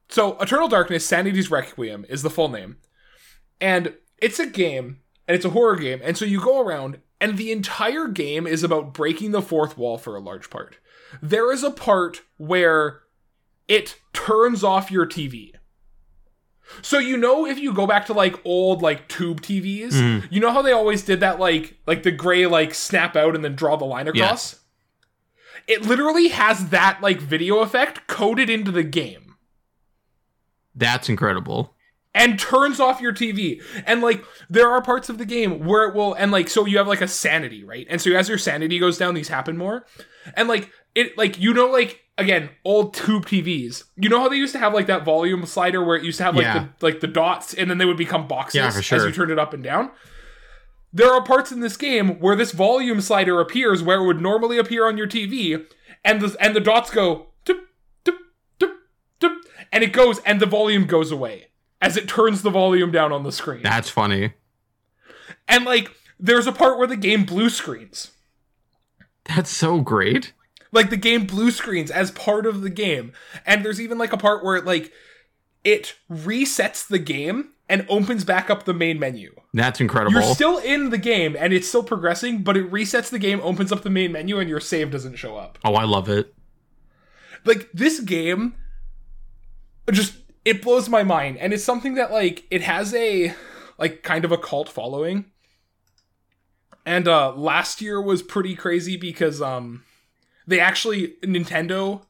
[0.07, 2.77] So, Eternal Darkness, Sanity's Requiem is the full name.
[3.59, 5.99] And it's a game, and it's a horror game.
[6.01, 9.97] And so you go around, and the entire game is about breaking the fourth wall
[9.97, 10.77] for a large part.
[11.21, 13.01] There is a part where
[13.67, 15.51] it turns off your TV.
[16.81, 20.27] So you know if you go back to like old like tube TVs, Mhm.
[20.31, 23.43] you know how they always did that like like the gray like snap out and
[23.43, 24.59] then draw the line across?
[25.67, 29.35] It literally has that like video effect coded into the game.
[30.75, 31.71] That's incredible.
[32.17, 33.61] and turns off your TV.
[33.85, 36.77] And like there are parts of the game where it will and like so you
[36.77, 37.85] have like a sanity, right?
[37.89, 39.85] And so as your sanity goes down, these happen more.
[40.33, 43.83] And like it like you know like again, old tube TVs.
[43.97, 46.23] You know how they used to have like that volume slider where it used to
[46.23, 46.67] have like Yeah.
[46.79, 49.31] the like the dots and then they would become boxes Yeah, for as you turned
[49.31, 49.91] it up and down.
[50.93, 54.57] There are parts in this game where this volume slider appears where it would normally
[54.57, 55.65] appear on your TV,
[56.05, 57.57] and the and the dots go tup,
[58.05, 58.15] tup,
[58.59, 58.71] tup,
[59.73, 61.47] and it goes and the volume goes away
[61.81, 63.61] as it turns the volume down on the screen.
[63.63, 64.33] That's funny.
[65.49, 68.11] And like there's a part where the game blue screens.
[69.25, 70.31] That's so great.
[70.75, 73.13] Like the game blue screens as part of the game.
[73.45, 74.91] And there's even like a part where it like
[75.63, 79.33] it resets the game and opens back up the main menu.
[79.53, 80.13] That's incredible.
[80.13, 83.71] You're still in the game and it's still progressing, but it resets the game, opens
[83.71, 85.57] up the main menu, and your save doesn't show up.
[85.63, 86.33] oh, I love it.
[87.45, 88.55] Like this game
[89.91, 91.37] just it blows my mind.
[91.37, 93.33] And it's something that like it has a
[93.77, 95.25] like kind of a cult following.
[96.85, 99.83] And uh last year was pretty crazy because um
[100.47, 102.01] they actually Nintendo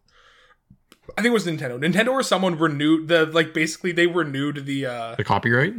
[1.17, 1.79] I think it was Nintendo.
[1.79, 5.73] Nintendo or someone renewed the like basically they renewed the uh The copyright?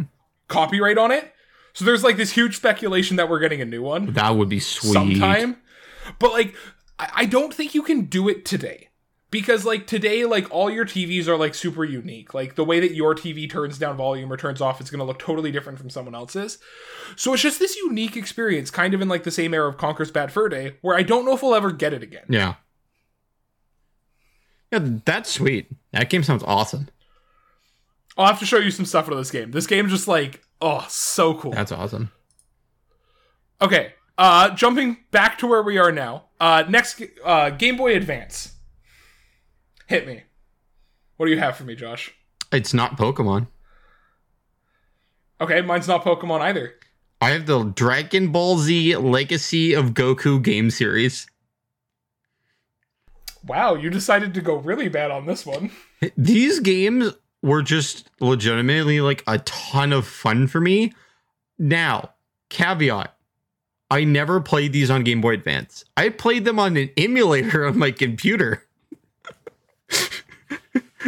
[0.48, 1.32] copyright on it.
[1.72, 4.60] So there's like this huge speculation that we're getting a new one That would be
[4.60, 4.92] sweet.
[4.92, 5.56] sometime.
[6.18, 6.54] But like,
[6.98, 8.88] I, I don't think you can do it today.
[9.36, 12.32] Because like today, like all your TVs are like super unique.
[12.32, 15.18] Like the way that your TV turns down volume or turns off, it's gonna look
[15.18, 16.56] totally different from someone else's.
[17.16, 20.10] So it's just this unique experience, kind of in like the same era of Conker's
[20.10, 22.24] Bad Fur Day, where I don't know if we'll ever get it again.
[22.30, 22.54] Yeah.
[24.72, 25.70] Yeah, that's sweet.
[25.92, 26.88] That game sounds awesome.
[28.16, 29.50] I'll have to show you some stuff out of this game.
[29.50, 31.52] This game just like, oh, so cool.
[31.52, 32.10] That's awesome.
[33.60, 33.92] Okay.
[34.16, 36.24] Uh jumping back to where we are now.
[36.40, 38.55] Uh next uh Game Boy Advance.
[39.86, 40.22] Hit me.
[41.16, 42.12] What do you have for me, Josh?
[42.52, 43.48] It's not Pokemon.
[45.40, 46.74] Okay, mine's not Pokemon either.
[47.20, 51.26] I have the Dragon Ball Z Legacy of Goku game series.
[53.44, 55.70] Wow, you decided to go really bad on this one.
[56.16, 57.12] These games
[57.42, 60.92] were just legitimately like a ton of fun for me.
[61.58, 62.10] Now,
[62.50, 63.16] caveat
[63.90, 65.84] I never played these on Game Boy Advance.
[65.96, 68.65] I played them on an emulator on my computer.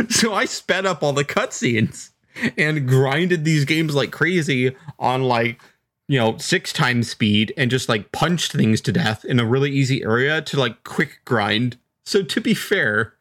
[0.08, 2.10] so I sped up all the cutscenes
[2.56, 5.60] and grinded these games like crazy on like,
[6.08, 9.70] you know, six times speed and just like punched things to death in a really
[9.70, 11.76] easy area to like quick grind.
[12.04, 13.14] So to be fair,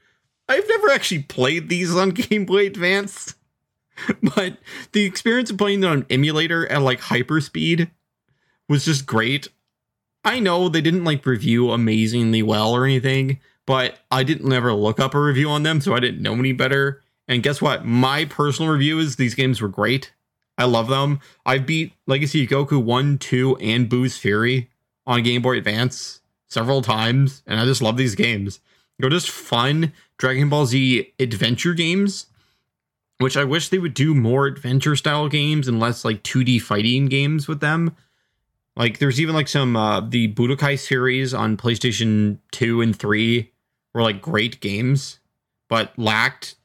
[0.47, 3.35] I've never actually played these on Game Boy Advance,
[4.21, 4.57] but
[4.91, 7.89] the experience of playing them on emulator at like hyper speed
[8.69, 9.49] was just great.
[10.23, 14.99] I know they didn't like review amazingly well or anything, but I didn't ever look
[14.99, 17.03] up a review on them, so I didn't know any better.
[17.27, 17.85] And guess what?
[17.85, 20.13] My personal review is these games were great.
[20.57, 21.19] I love them.
[21.45, 24.69] I beat Legacy of Goku 1, 2, and Buu's Fury
[25.05, 28.61] on Game Boy Advance several times, and I just love these games.
[28.97, 32.27] They're just fun Dragon Ball Z adventure games,
[33.19, 37.07] which I wish they would do more adventure style games and less like 2D fighting
[37.07, 37.95] games with them.
[38.75, 43.51] Like there's even like some uh the Budokai series on PlayStation 2 and 3
[43.97, 45.19] were like great games,
[45.67, 46.55] but lacked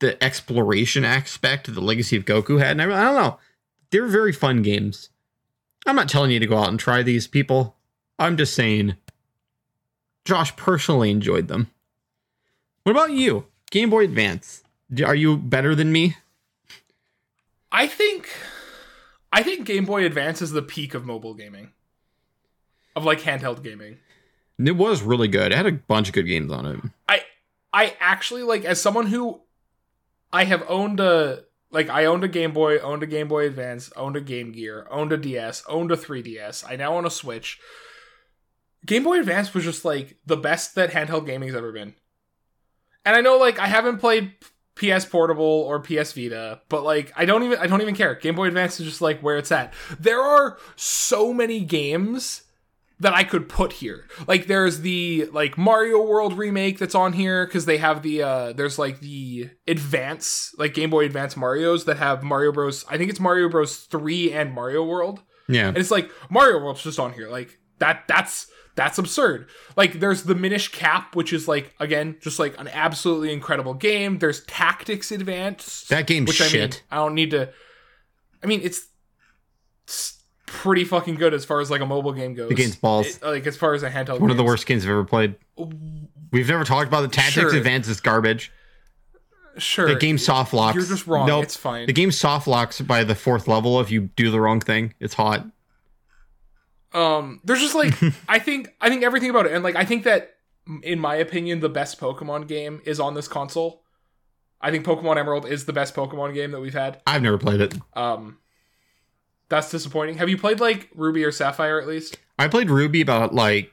[0.00, 2.80] the exploration aspect the Legacy of Goku had.
[2.80, 3.38] And I, I don't know.
[3.90, 5.10] They're very fun games.
[5.86, 7.76] I'm not telling you to go out and try these people.
[8.18, 8.96] I'm just saying
[10.24, 11.70] Josh personally enjoyed them.
[12.84, 13.44] What about you?
[13.70, 14.64] Game Boy Advance.
[15.04, 16.16] Are you better than me?
[17.70, 18.30] I think
[19.30, 21.72] I think Game Boy Advance is the peak of mobile gaming.
[22.96, 23.98] Of like handheld gaming.
[24.58, 25.52] It was really good.
[25.52, 26.80] It had a bunch of good games on it.
[27.08, 27.22] I
[27.72, 29.40] I actually like as someone who
[30.32, 33.90] I have owned a like I owned a Game Boy, owned a Game Boy Advance,
[33.96, 36.64] owned a Game Gear, owned a DS, owned a 3DS.
[36.68, 37.58] I now own a Switch.
[38.84, 41.94] Game Boy Advance was just like the best that handheld gaming's ever been.
[43.04, 44.32] And I know like I haven't played
[44.74, 48.14] PS Portable or PS Vita, but like I don't even I don't even care.
[48.14, 49.72] Game Boy Advance is just like where it's at.
[49.98, 52.42] There are so many games
[53.02, 54.06] that I could put here.
[54.28, 58.52] Like there's the like Mario World remake that's on here because they have the uh
[58.52, 62.84] there's like the advance like Game Boy Advance Mario's that have Mario Bros.
[62.88, 63.76] I think it's Mario Bros.
[63.76, 65.20] three and Mario World.
[65.48, 65.68] Yeah.
[65.68, 67.28] And it's like Mario World's just on here.
[67.28, 68.46] Like that that's
[68.76, 69.48] that's absurd.
[69.76, 74.20] Like there's the Minish Cap, which is like again just like an absolutely incredible game.
[74.20, 75.88] There's Tactics Advance.
[75.88, 76.82] That game's which I mean shit.
[76.88, 77.50] I don't need to.
[78.44, 78.86] I mean it's,
[79.84, 80.21] it's
[80.52, 82.48] pretty fucking good as far as like a mobile game goes.
[82.48, 83.06] The game's balls.
[83.06, 84.20] It- like as far as a handheld.
[84.20, 85.34] One of the worst games I've ever played.
[86.30, 87.54] We've never talked about the Tactics Sure.
[87.54, 88.52] Advance is garbage.
[89.58, 89.86] Sure.
[89.86, 90.74] the game soft locks.
[90.76, 91.26] You're just wrong.
[91.26, 91.44] Nope.
[91.44, 91.86] It's fine.
[91.86, 94.94] The game soft locks by the fourth level if you do the wrong thing.
[94.98, 95.44] It's hot.
[96.94, 97.94] um there's just like
[98.28, 100.34] I think I think everything about it and like I think that
[100.82, 103.82] in my opinion the best Pokemon game is on this console.
[104.60, 107.00] I think Pokemon Emerald is the best Pokemon game that we've had.
[107.06, 107.74] I've never played it.
[107.94, 108.38] Um
[109.52, 110.16] that's disappointing.
[110.16, 112.18] Have you played like Ruby or Sapphire at least?
[112.38, 113.70] I played Ruby about like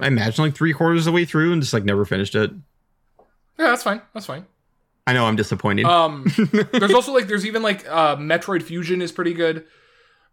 [0.00, 2.50] I imagine like three quarters of the way through and just like never finished it.
[3.58, 4.02] Yeah, that's fine.
[4.12, 4.44] That's fine.
[5.06, 5.86] I know I'm disappointed.
[5.86, 6.26] Um,
[6.72, 9.64] there's also like there's even like uh, Metroid Fusion is pretty good,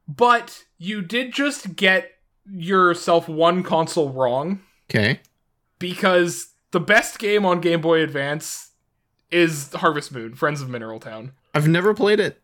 [0.07, 2.09] but you did just get
[2.51, 5.19] yourself one console wrong okay.
[5.77, 8.71] because the best game on Game Boy Advance
[9.29, 11.33] is Harvest Moon: Friends of Mineral Town.
[11.53, 12.41] I've never played it.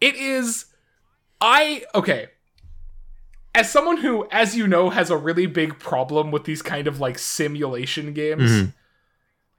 [0.00, 0.66] It is,
[1.40, 2.28] I okay.
[3.54, 7.00] As someone who, as you know, has a really big problem with these kind of
[7.00, 8.74] like simulation games, Mhm.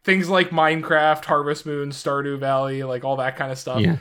[0.04, 3.82] things like Minecraft, Harvest Moon, Stardew Valley, like all that kind of stuff.
[3.82, 3.98] Yeah.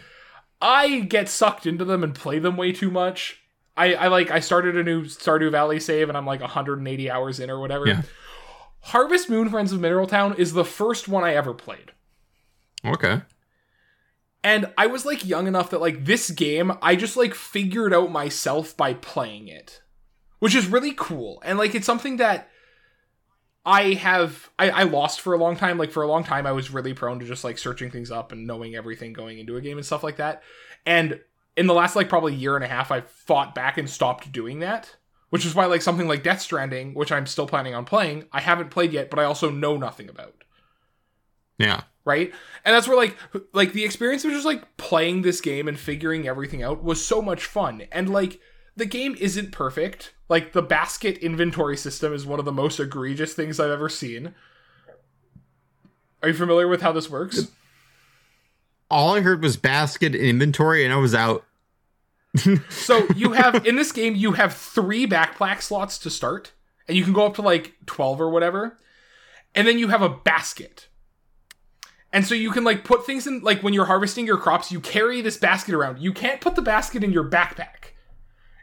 [0.61, 3.41] I get sucked into them and play them way too much.
[3.77, 7.41] I, I like I started a new Stardew Valley save and I'm like 180 hours
[7.41, 7.87] in or whatever.
[7.87, 8.03] Yeah.
[8.81, 11.93] Harvest Moon Friends of Mineral Town is the first one I ever played.
[12.85, 13.23] Okay.
[14.45, 18.13] And I was like young enough that like this game I just like figured out
[18.13, 19.83] myself by playing it.
[20.39, 21.43] Which is really cool.
[21.45, 22.49] And like it's something that
[23.67, 25.79] I have I, I lost for a long time.
[25.79, 28.31] Like for a long time I was really prone to just like searching things up
[28.33, 30.43] and knowing everything going into a game and stuff like that.
[30.87, 31.21] And
[31.57, 34.61] in the last like probably year and a half I fought back and stopped doing
[34.61, 34.97] that.
[35.31, 38.41] Which is why like something like Death Stranding, which I'm still planning on playing, I
[38.41, 40.31] haven't played yet, but I also know nothing about
[41.59, 41.83] Yeah.
[42.09, 42.33] Right?
[42.65, 43.17] And that's where like
[43.53, 47.23] like the experience of just like playing this game and figuring everything out was so
[47.23, 47.83] much fun.
[47.93, 48.41] And like
[48.75, 50.15] the game isn't perfect.
[50.29, 54.35] Like the basket inventory system is one of the most egregious things i've ever seen.
[56.23, 57.49] Are you familiar with how this works?
[58.91, 61.45] All I heard was basket inventory, and I was out.
[62.71, 66.53] so you have in this game you have three backpack slots to start
[66.87, 68.77] and you can go up to like 12 or whatever.
[69.55, 70.88] And then you have a basket
[72.13, 74.81] and so you can like put things in like when you're harvesting your crops you
[74.81, 75.99] carry this basket around.
[75.99, 77.93] You can't put the basket in your backpack.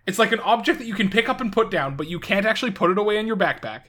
[0.08, 2.46] It's like an object that you can pick up and put down but you can't
[2.46, 3.84] actually put it away in your backpack.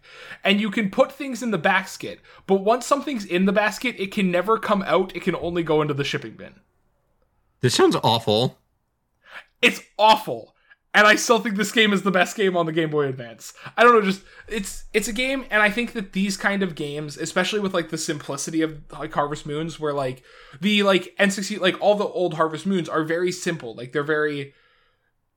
[0.44, 4.12] And you can put things in the basket but once something's in the basket it
[4.12, 5.14] can never come out.
[5.16, 6.54] It can only go into the shipping bin.
[7.60, 8.58] This sounds awful.
[9.62, 10.55] it's awful
[10.96, 13.52] and i still think this game is the best game on the game boy advance.
[13.76, 16.74] I don't know just it's it's a game and i think that these kind of
[16.74, 20.24] games especially with like the simplicity of like harvest moons where like
[20.60, 23.74] the like n60 like all the old harvest moons are very simple.
[23.74, 24.54] Like they're very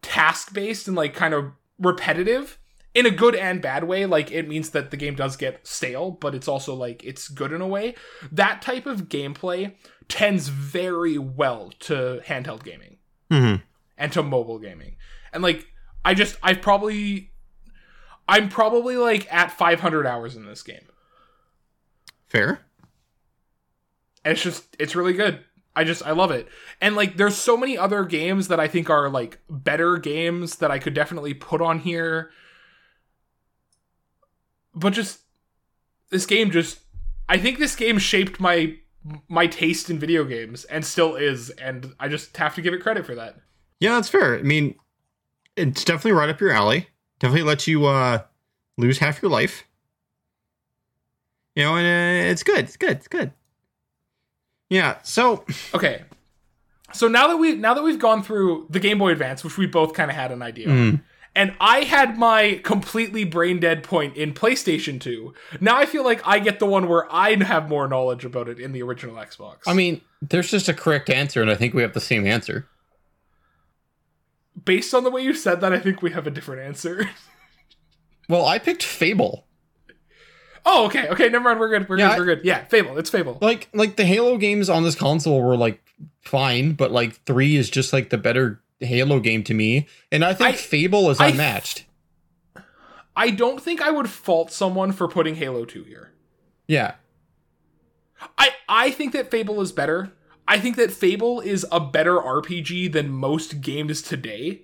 [0.01, 2.57] task based and like kind of repetitive.
[2.95, 6.09] In a good and bad way like it means that the game does get stale
[6.09, 7.95] but it's also like it's good in a way.
[8.31, 9.75] That type of gameplay
[10.07, 12.97] tends very well to handheld gaming
[13.29, 13.55] hmm
[13.99, 14.95] and to mobile gaming.
[15.33, 15.67] And like
[16.03, 17.31] I just I've probably
[18.27, 20.85] I'm probably like at 500 hours in this game.
[22.27, 22.61] Fair.
[24.23, 25.43] And it's just it's really good.
[25.75, 26.47] I just I love it.
[26.81, 30.71] And like there's so many other games that I think are like better games that
[30.71, 32.31] I could definitely put on here.
[34.75, 35.21] But just
[36.11, 36.79] this game just
[37.27, 38.77] I think this game shaped my
[39.27, 42.81] my taste in video games and still is and I just have to give it
[42.81, 43.37] credit for that.
[43.79, 44.37] Yeah, that's fair.
[44.37, 44.75] I mean,
[45.59, 46.87] it's definitely right up your alley.
[47.19, 48.19] Definitely lets you uh,
[48.77, 49.63] lose half your life.
[51.55, 52.59] You know, and uh, it's good.
[52.59, 52.91] It's good.
[52.91, 53.31] It's good.
[54.69, 54.97] Yeah.
[55.03, 56.03] So Okay.
[56.93, 59.67] So now that we now that we've gone through the Game Boy Advance, which we
[59.67, 61.01] both kind of had an idea, on, mm,
[61.35, 65.33] and I had my completely brain dead point in PlayStation 2.
[65.59, 68.59] Now I feel like I get the one where I have more knowledge about it
[68.59, 69.57] in the original Xbox.
[69.67, 72.67] I mean, there's just a correct answer, and I think we have the same answer.
[74.65, 77.09] Based on the way you said that, I think we have a different answer.
[78.27, 79.47] Well, I picked Fable.
[80.63, 81.59] oh, okay, okay, never mind.
[81.59, 81.89] We're good.
[81.89, 82.19] We're Yeah, good.
[82.19, 82.45] We're good.
[82.45, 82.95] Yeah, Fable.
[82.99, 83.39] It's Fable.
[83.41, 85.81] Like, like the Halo games on this console were like
[86.21, 90.35] fine, but like three is just like the better Halo game to me, and I
[90.35, 91.85] think I- Fable is I- unmatched.
[93.15, 96.11] I don't think I would fault someone for putting Halo 2 here.
[96.67, 96.93] yeah,
[98.37, 100.11] I I think that Fable is better.
[100.49, 104.63] I think that Fable is a better RPG than most games today.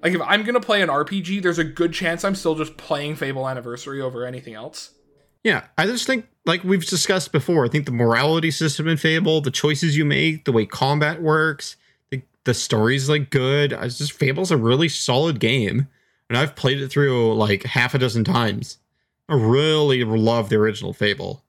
[0.00, 3.16] Like if I'm gonna play an RPG, there's a good chance I'm still just playing
[3.16, 4.92] Fable Anniversary over anything else.
[5.42, 9.40] yeah, I just think, like we've discussed before, I think the morality system in Fable,
[9.40, 11.76] the choices you make, the way combat works,
[12.10, 13.72] the, the story's like good.
[13.72, 15.88] I just Fable's a really solid game,
[16.28, 18.78] and I've played it through like half a dozen times.
[19.28, 21.42] I really love the original Fable.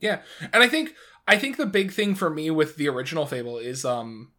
[0.00, 0.22] Yeah.
[0.52, 0.94] And I think
[1.26, 4.32] I think the big thing for me with the original Fable is um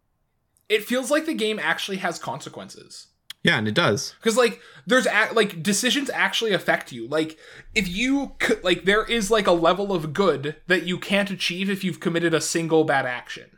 [0.70, 3.08] it feels like the game actually has consequences.
[3.44, 4.16] Yeah, and it does.
[4.22, 7.08] Cuz like there's a- like decisions actually affect you.
[7.08, 7.38] Like
[7.74, 11.84] if you like there is like a level of good that you can't achieve if
[11.84, 13.58] you've committed a single bad action.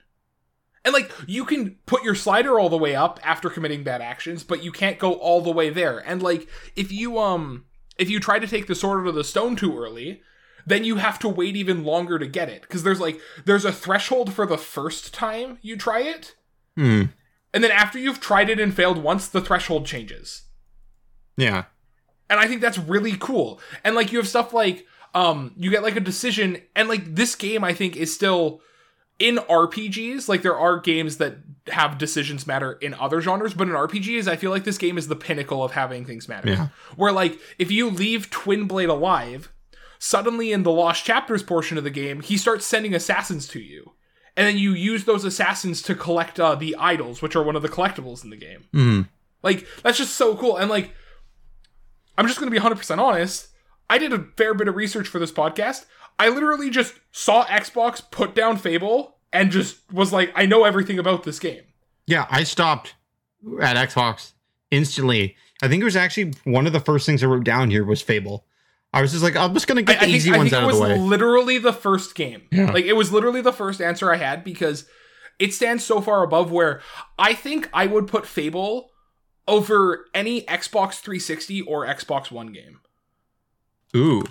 [0.86, 4.44] And like you can put your slider all the way up after committing bad actions,
[4.44, 6.00] but you can't go all the way there.
[6.00, 7.66] And like if you um
[7.98, 10.22] if you try to take the sword of the stone too early,
[10.66, 13.72] then you have to wait even longer to get it because there's like there's a
[13.72, 16.36] threshold for the first time you try it,
[16.76, 17.04] Hmm.
[17.54, 20.44] and then after you've tried it and failed once, the threshold changes.
[21.38, 21.66] Yeah.
[22.30, 23.60] And I think that's really cool.
[23.84, 27.36] And like you have stuff like um you get like a decision and like this
[27.36, 28.62] game I think is still
[29.20, 31.38] in RPGs, like there are games that
[31.68, 35.08] have decisions matter in other genres, but in RPGs I feel like this game is
[35.08, 36.50] the pinnacle of having things matter.
[36.50, 36.68] Yeah.
[36.96, 39.53] Where like if you leave Twinblade alive,
[40.04, 43.94] suddenly in the lost chapters portion of the game, he starts sending assassins to you.
[44.36, 47.62] And then you use those assassins to collect uh, the idols, which are one of
[47.62, 48.66] the collectibles in the game.
[48.74, 49.02] Hmm.
[49.44, 50.58] Like that's just so cool.
[50.58, 50.94] And like
[52.18, 53.48] I'm just going to be 100% honest.
[53.90, 55.86] I did a fair bit of research for this podcast.
[56.20, 61.00] I literally just saw Xbox put down Fable and just was like I know everything
[61.00, 61.64] about this game.
[62.08, 62.96] Yeah, I stopped
[63.62, 64.34] at Xbox
[64.70, 65.38] instantly.
[65.62, 68.02] I think it was actually one of the first things I wrote down here was
[68.02, 68.46] Fable.
[68.94, 70.62] I was just like, I'm just gonna get the I think, easy I ones think
[70.62, 70.92] out it of the way.
[70.92, 72.44] It was literally the first game.
[72.52, 72.72] Yeah.
[72.72, 74.86] Like it was literally the first answer I had because
[75.40, 76.82] it stands so far above where
[77.18, 78.92] I think I would put Fable
[79.48, 82.80] over any Xbox 360 or Xbox One game.
[83.96, 84.24] Ooh,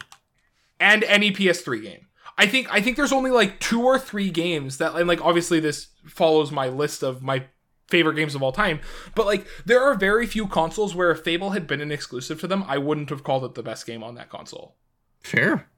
[0.78, 2.06] and any PS3 game.
[2.38, 5.60] I think I think there's only like two or three games that and like obviously
[5.60, 7.44] this follows my list of my
[7.88, 8.80] favorite games of all time,
[9.14, 12.46] but like there are very few consoles where if Fable had been an exclusive to
[12.46, 14.76] them, I wouldn't have called it the best game on that console.
[15.22, 15.68] fair.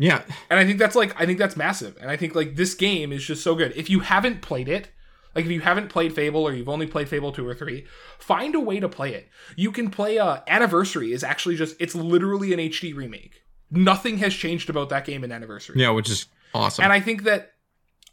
[0.00, 1.96] Yeah, And I think that's like I think that's massive.
[2.00, 3.72] And I think like this game is just so good.
[3.74, 4.90] If you haven't played it,
[5.34, 7.84] like if you haven't played Fable or you've only played Fable 2 or 3,
[8.18, 9.28] find a way to play it.
[9.56, 13.42] You can play uh Anniversary is actually just it's literally an HD remake.
[13.72, 15.80] Nothing has changed about that game in Anniversary.
[15.80, 16.84] yeah, which is awesome.
[16.84, 17.54] And I think that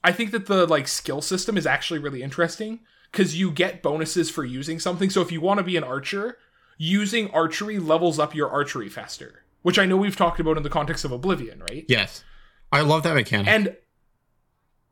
[0.04, 2.80] I think that the like skill system is actually really interesting
[3.16, 5.10] cuz you get bonuses for using something.
[5.10, 6.38] So if you want to be an archer,
[6.78, 10.70] using archery levels up your archery faster, which I know we've talked about in the
[10.70, 11.86] context of Oblivion, right?
[11.88, 12.24] yes,
[12.72, 13.48] I love that mechanic.
[13.48, 13.76] And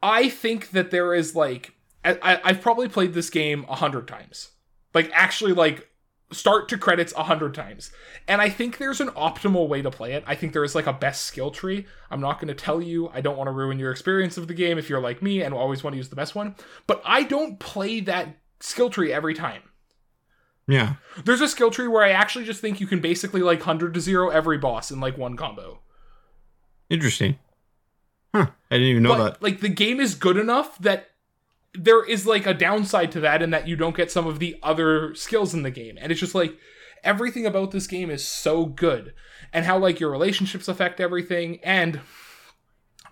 [0.02, 1.74] I think that there is like
[2.06, 4.52] I, I- I've probably played this game a hundred times,
[4.94, 5.90] like actually like
[6.34, 7.92] start to credits a hundred times,
[8.28, 10.24] and I think there's an optimal way to play it.
[10.28, 11.86] I think there is like a best skill tree.
[12.12, 13.10] I'm not going to tell you.
[13.10, 15.54] I don't want to ruin your experience of the game if you're like me and
[15.54, 16.56] always want to use the best one.
[16.88, 19.62] But I don't play that skill tree every time.
[20.68, 23.94] yeah, There's a skill tree where I actually just think you can basically like hundred
[23.96, 25.80] to zero every boss in like one combo.
[26.90, 27.38] interesting.
[28.34, 28.48] Huh?
[28.72, 29.44] I didn't even know but that.
[29.44, 31.10] like the game is good enough that
[31.74, 34.58] there is like a downside to that in that you don't get some of the
[34.62, 35.98] other skills in the game.
[36.00, 36.58] And it's just like
[37.04, 39.14] everything about this game is so good.
[39.52, 41.60] And how like your relationships affect everything.
[41.64, 42.02] And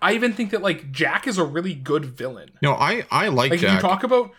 [0.00, 2.50] i even think that like jack is a really good villain.
[2.60, 3.74] No, I I like, like if Jack.
[3.74, 4.32] you talk about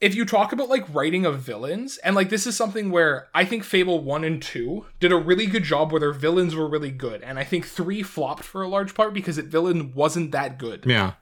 [0.00, 3.44] if you talk about like writing of villains and like this is something where i
[3.44, 6.90] think fable 1 and 2 did a really good job where their villains were really
[6.90, 7.22] good.
[7.22, 10.84] And i think 3 flopped for a large part because it villain wasn't that good.
[10.86, 11.12] Yeah,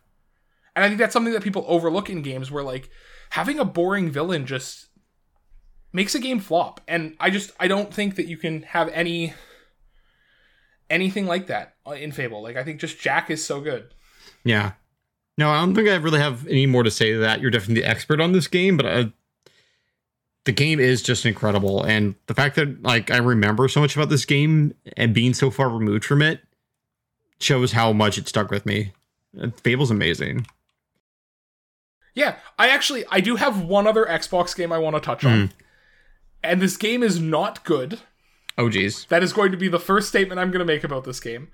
[0.74, 2.90] and I think that's something that people overlook in games where like
[3.30, 4.88] having a boring villain just
[5.92, 6.80] makes a game flop.
[6.88, 9.34] And I just I don't think that you can have any
[10.90, 12.42] anything like that uh, in Fable.
[12.42, 13.94] Like I think just Jack is so good.
[14.44, 14.72] yeah.
[15.36, 17.40] No, I don't think I really have any more to say to that.
[17.40, 19.12] You're definitely the expert on this game, but I,
[20.44, 24.10] the game is just incredible, and the fact that like I remember so much about
[24.10, 26.40] this game and being so far removed from it
[27.40, 28.92] shows how much it stuck with me.
[29.40, 30.46] Uh, Fable's amazing.
[32.14, 35.48] Yeah, I actually I do have one other Xbox game I want to touch on.
[35.48, 35.52] Hmm.
[36.42, 38.00] And this game is not good.
[38.56, 39.06] Oh geez.
[39.06, 41.48] That is going to be the first statement I'm going to make about this game.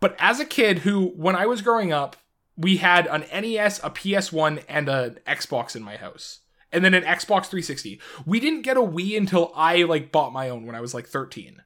[0.00, 2.16] But as a kid who, when I was growing up,
[2.56, 6.40] we had an NES, a PS1, and an Xbox in my house.
[6.72, 8.00] And then an Xbox 360.
[8.26, 11.06] We didn't get a Wii until I like bought my own when I was like
[11.06, 11.62] 13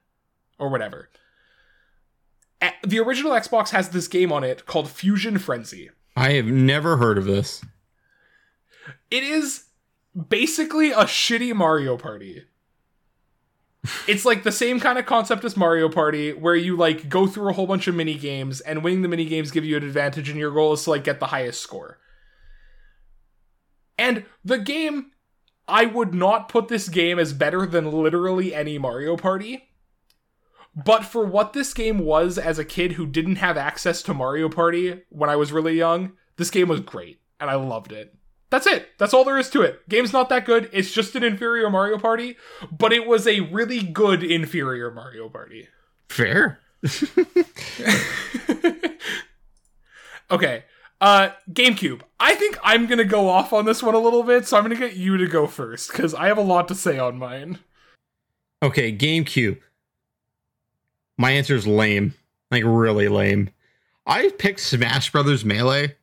[0.59, 1.09] or whatever.
[2.83, 5.89] The original Xbox has this game on it called Fusion Frenzy.
[6.15, 7.63] I have never heard of this.
[9.11, 9.65] It is
[10.27, 12.43] basically a shitty Mario Party.
[14.07, 17.49] it's like the same kind of concept as Mario Party, where you like go through
[17.49, 20.29] a whole bunch of mini games, and winning the mini games give you an advantage,
[20.29, 21.99] and your goal is to like get the highest score.
[23.97, 25.11] And the game,
[25.67, 29.69] I would not put this game as better than literally any Mario Party,
[30.75, 34.49] But for what this game was as a kid who didn't have access to Mario
[34.49, 38.15] Party when I was really young, this game was great and I loved it.
[38.49, 38.87] That's it.
[38.97, 39.87] That's all there is to it.
[39.87, 40.69] Game's not that good.
[40.73, 42.35] It's just an inferior Mario Party,
[42.71, 45.67] but it was a really good inferior Mario Party.
[46.09, 46.59] Fair.
[50.31, 50.63] okay.
[50.99, 52.01] Uh GameCube.
[52.19, 54.63] I think I'm going to go off on this one a little bit, so I'm
[54.63, 57.17] going to get you to go first cuz I have a lot to say on
[57.19, 57.59] mine.
[58.63, 59.59] Okay, GameCube.
[61.17, 62.15] My answer is lame.
[62.49, 63.51] Like really lame.
[64.05, 65.95] I picked Smash Brothers Melee.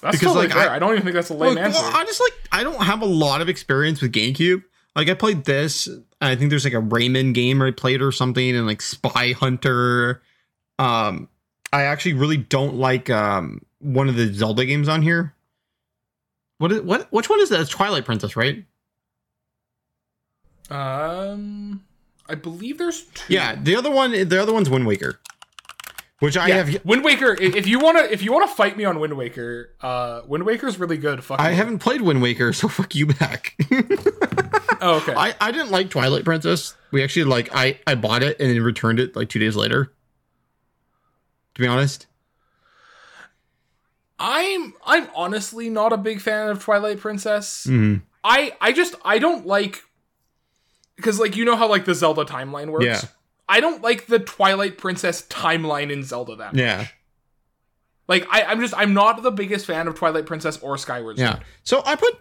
[0.00, 0.70] That's Because, totally like, fair.
[0.70, 1.80] I- I, don't even think that's a lame Like, answer.
[1.80, 4.62] well, I just like I don't have a lot of experience with GameCube.
[4.94, 5.88] Like I played this.
[6.20, 10.22] I think there's like a Rayman game I played or something, and like Spy Hunter.
[10.78, 11.28] Um,
[11.72, 15.34] I actually really don't like um one of the Zelda games on here.
[16.58, 17.08] What is what?
[17.12, 17.60] Which one is that?
[17.60, 18.64] It's Twilight Princess, right?
[20.70, 21.84] Um,
[22.28, 23.32] I believe there's two.
[23.34, 24.12] Yeah, the other one.
[24.12, 25.20] The other one's Wind Waker,
[26.20, 26.62] which I yeah.
[26.62, 26.84] have.
[26.84, 27.34] Wind Waker.
[27.34, 30.96] If you wanna, if you wanna fight me on Wind Waker, uh, Wind Waker's really
[30.96, 31.22] good.
[31.22, 31.40] Fuck.
[31.40, 31.56] I me.
[31.56, 33.56] haven't played Wind Waker, so fuck you back.
[34.80, 35.14] Oh, okay.
[35.14, 36.74] I, I didn't like Twilight Princess.
[36.90, 39.92] We actually like I I bought it and then returned it like two days later.
[41.54, 42.06] To be honest,
[44.18, 47.66] I'm I'm honestly not a big fan of Twilight Princess.
[47.66, 48.02] Mhm.
[48.22, 49.82] I I just I don't like
[50.96, 52.84] because like you know how like the Zelda timeline works.
[52.84, 53.00] Yeah.
[53.48, 56.60] I don't like the Twilight Princess timeline in Zelda that much.
[56.60, 56.86] yeah,
[58.08, 61.28] Like I, I'm just I'm not the biggest fan of Twilight Princess or Skyward Sword.
[61.38, 61.40] yeah.
[61.62, 62.18] So I put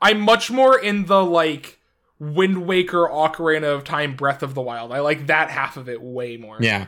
[0.00, 1.78] I'm much more in the like
[2.18, 4.92] Wind Waker, Ocarina of Time, Breath of the Wild.
[4.92, 6.56] I like that half of it way more.
[6.60, 6.86] yeah.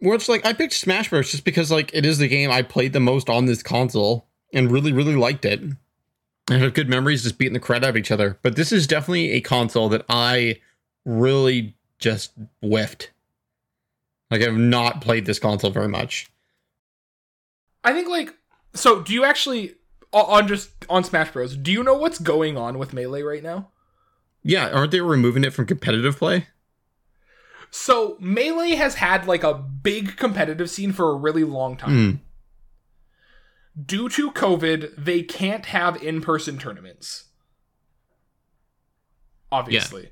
[0.00, 1.30] Well, it's like I picked Smash Bros.
[1.30, 4.70] just because like it is the game I played the most on this console and
[4.70, 5.60] really really liked it.
[6.50, 8.36] I have good memories just beating the crap out of each other.
[8.42, 10.58] But this is definitely a console that I
[11.04, 13.10] really just whiffed.
[14.30, 16.30] Like I've not played this console very much.
[17.84, 18.34] I think like
[18.74, 19.02] so.
[19.02, 19.74] Do you actually
[20.12, 21.56] on just on Smash Bros?
[21.56, 23.68] Do you know what's going on with Melee right now?
[24.42, 26.48] Yeah, aren't they removing it from competitive play?
[27.70, 31.90] So Melee has had like a big competitive scene for a really long time.
[31.90, 33.82] Hmm.
[33.84, 37.30] Due to COVID, they can't have in-person tournaments.
[39.50, 40.10] Obviously.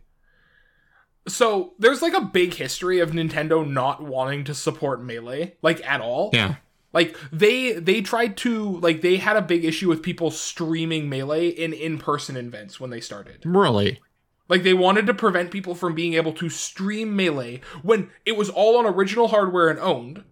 [1.31, 6.01] So there's like a big history of Nintendo not wanting to support Melee like at
[6.01, 6.31] all.
[6.33, 6.57] Yeah.
[6.93, 11.49] Like they they tried to like they had a big issue with people streaming Melee
[11.49, 13.43] in in-person events when they started.
[13.45, 14.01] Really?
[14.49, 18.51] Like they wanted to prevent people from being able to stream Melee when it was
[18.51, 20.25] all on original hardware and owned.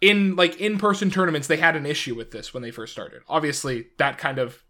[0.00, 3.20] In like in-person tournaments, they had an issue with this when they first started.
[3.28, 4.64] Obviously, that kind of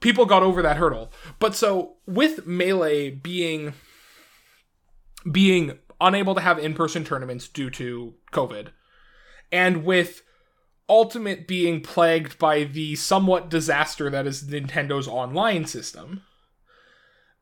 [0.00, 1.12] people got over that hurdle.
[1.38, 3.74] But so with Melee being
[5.30, 8.68] being unable to have in-person tournaments due to COVID,
[9.50, 10.22] and with
[10.88, 16.22] Ultimate being plagued by the somewhat disaster that is Nintendo's online system,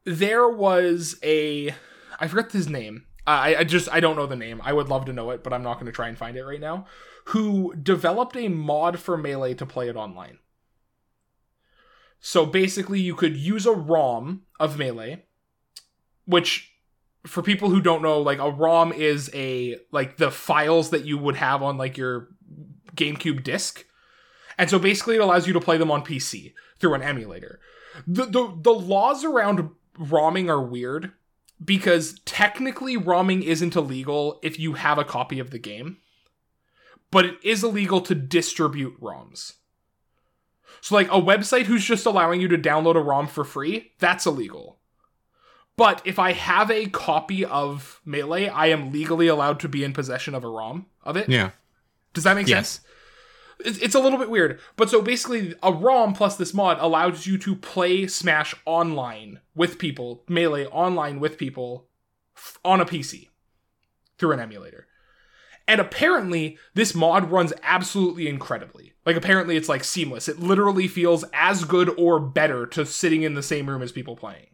[0.05, 1.74] there was a
[2.19, 3.05] I forget his name.
[3.27, 4.62] I, I just I don't know the name.
[4.65, 6.45] I would love to know it, but I'm not going to try and find it
[6.45, 6.86] right now.
[7.27, 10.39] Who developed a mod for Melee to play it online?
[12.27, 15.27] So basically, you could use a ROM of Melee,
[16.25, 16.73] which
[17.27, 21.19] for people who don't know, like a ROM is a like the files that you
[21.19, 22.29] would have on like your
[22.97, 23.85] GameCube disc.
[24.57, 27.61] And so basically it allows you to play them on PC through an emulator.
[28.07, 29.69] The the, the laws around
[29.99, 31.13] ROMing are weird
[31.63, 35.99] because technically ROMing isn't illegal if you have a copy of the game.
[37.11, 39.57] But it is illegal to distribute ROMs.
[40.85, 44.27] So like a website who's just allowing you to download a ROM for free, that's
[44.27, 44.81] illegal.
[45.78, 49.94] But if I have a copy of Melee, I am legally allowed to be in
[49.94, 51.31] possession of a ROM of it.
[51.31, 51.52] Yeah.
[52.12, 52.69] Does that make Yes.
[52.69, 52.86] sense?
[53.61, 57.27] It's, it's a little bit weird, but so basically, a ROM plus this mod allows
[57.27, 61.86] you to play Smash online with people, Melee online with people
[62.62, 63.31] on a PC
[64.19, 64.86] through an emulator.
[65.66, 68.94] And apparently, this mod runs absolutely incredibly.
[69.07, 70.29] Like, apparently, it's like seamless.
[70.29, 74.17] It literally feels as good or better to sitting in the same room as people
[74.17, 74.47] playing.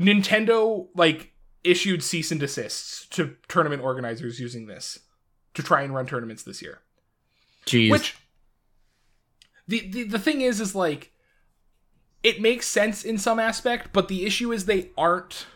[0.00, 1.32] Nintendo, like,
[1.64, 5.00] issued cease and desists to tournament organizers using this
[5.54, 6.80] to try and run tournaments this year.
[7.66, 7.90] Jeez.
[7.90, 8.16] Which
[9.66, 11.10] the, the the thing is is like
[12.22, 15.46] it makes sense in some aspect, but the issue is they aren't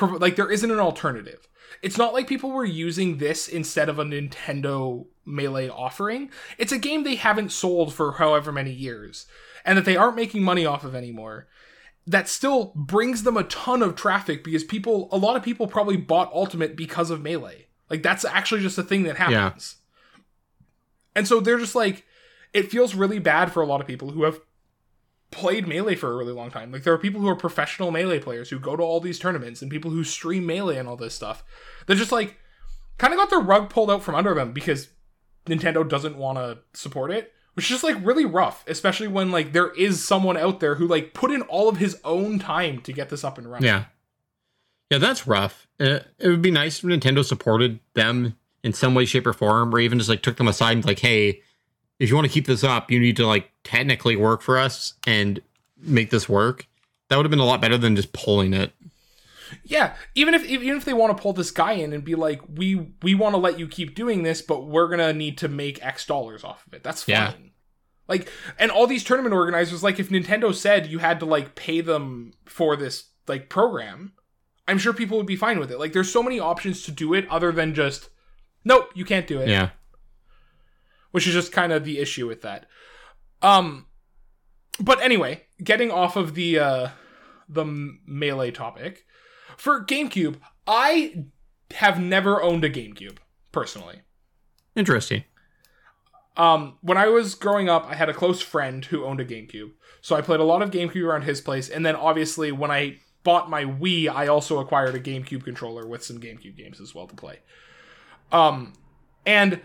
[0.00, 1.48] like there isn't an alternative.
[1.82, 6.30] It's not like people were using this instead of a Nintendo Melee offering.
[6.58, 9.26] It's a game they haven't sold for however many years
[9.64, 11.48] and that they aren't making money off of anymore.
[12.06, 15.96] that still brings them a ton of traffic because people a lot of people probably
[15.96, 19.76] bought ultimate because of melee like that's actually just a thing that happens
[21.16, 22.04] and so they're just like
[22.52, 24.38] it feels really bad for a lot of people who have
[25.36, 28.18] played melee for a really long time like there are people who are professional melee
[28.18, 31.14] players who go to all these tournaments and people who stream melee and all this
[31.14, 31.44] stuff
[31.86, 32.36] they're just like
[32.98, 34.88] kind of got their rug pulled out from under them because
[35.46, 39.52] nintendo doesn't want to support it which is just like really rough especially when like
[39.52, 42.92] there is someone out there who like put in all of his own time to
[42.92, 43.84] get this up and running Yeah.
[44.90, 45.66] Yeah, that's rough.
[45.80, 49.74] Uh, it would be nice if Nintendo supported them in some way, shape, or form,
[49.74, 51.42] or even just like took them aside and like, hey,
[51.98, 54.94] if you want to keep this up, you need to like technically work for us
[55.06, 55.40] and
[55.78, 56.66] make this work.
[57.08, 58.72] That would have been a lot better than just pulling it.
[59.64, 62.40] Yeah, even if even if they want to pull this guy in and be like,
[62.52, 65.84] we we want to let you keep doing this, but we're gonna need to make
[65.84, 66.82] X dollars off of it.
[66.82, 67.14] That's fine.
[67.14, 67.32] Yeah.
[68.08, 71.80] Like, and all these tournament organizers, like, if Nintendo said you had to like pay
[71.80, 74.12] them for this like program,
[74.68, 75.78] I'm sure people would be fine with it.
[75.78, 78.10] Like, there's so many options to do it other than just,
[78.64, 79.48] nope, you can't do it.
[79.48, 79.70] Yeah.
[81.16, 82.66] Which is just kind of the issue with that.
[83.40, 83.86] Um,
[84.78, 86.88] but anyway, getting off of the uh,
[87.48, 87.64] the
[88.06, 89.06] melee topic
[89.56, 90.36] for GameCube,
[90.66, 91.24] I
[91.70, 93.16] have never owned a GameCube
[93.50, 94.02] personally.
[94.74, 95.24] Interesting.
[96.36, 99.70] Um, when I was growing up, I had a close friend who owned a GameCube,
[100.02, 101.70] so I played a lot of GameCube around his place.
[101.70, 106.04] And then obviously, when I bought my Wii, I also acquired a GameCube controller with
[106.04, 107.38] some GameCube games as well to play.
[108.30, 108.74] Um,
[109.24, 109.62] and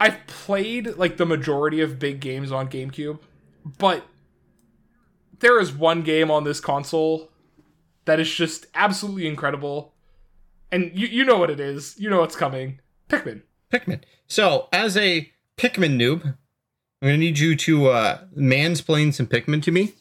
[0.00, 3.18] I've played like the majority of big games on GameCube,
[3.78, 4.06] but
[5.40, 7.30] there is one game on this console
[8.06, 9.94] that is just absolutely incredible.
[10.72, 11.96] And you you know what it is.
[11.98, 12.80] You know what's coming.
[13.08, 13.42] Pikmin.
[13.72, 14.00] Pikmin.
[14.26, 19.70] So, as a Pikmin noob, I'm gonna need you to uh, mansplain some Pikmin to
[19.70, 19.94] me.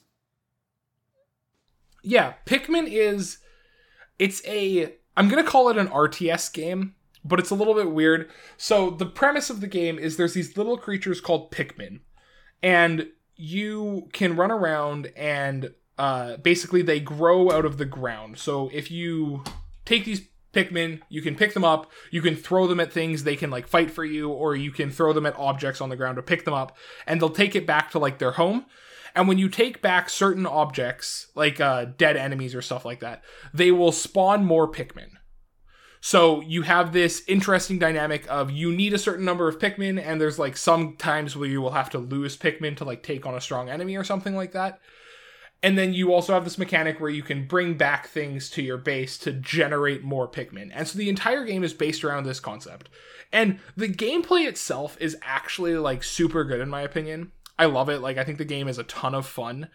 [2.03, 3.39] Yeah, Pikmin is
[4.17, 6.95] it's a I'm going to call it an RTS game,
[7.29, 8.29] but it's a little bit weird.
[8.57, 12.01] So the premise of the game is there's these little creatures called Pikmin
[12.61, 18.37] and you can run around and uh, basically they grow out of the ground.
[18.37, 19.43] So if you
[19.85, 23.35] take these Pikmin, you can pick them up, you can throw them at things, they
[23.35, 26.15] can like fight for you, or you can throw them at objects on the ground
[26.15, 26.75] to pick them up,
[27.05, 28.65] and they'll take it back to like their home.
[29.15, 33.23] And when you take back certain objects, like uh, dead enemies or stuff like that,
[33.53, 35.18] they will spawn more Pikmin.
[36.01, 40.19] So you have this interesting dynamic of you need a certain number of Pikmin, and
[40.19, 43.35] there's like some times where you will have to lose Pikmin to like take on
[43.35, 44.79] a strong enemy or something like that.
[45.61, 48.77] And then you also have this mechanic where you can bring back things to your
[48.77, 50.71] base to generate more Pikmin.
[50.73, 52.87] And so the entire game is based around this concept.
[53.33, 57.33] And the gameplay itself is actually like super good in my opinion.
[57.57, 57.99] I love it.
[57.99, 59.67] Like I think the game is a ton of fun.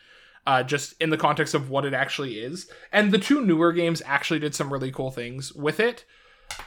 [0.47, 2.69] Uh, just in the context of what it actually is.
[2.93, 6.05] And the two newer games actually did some really cool things with it.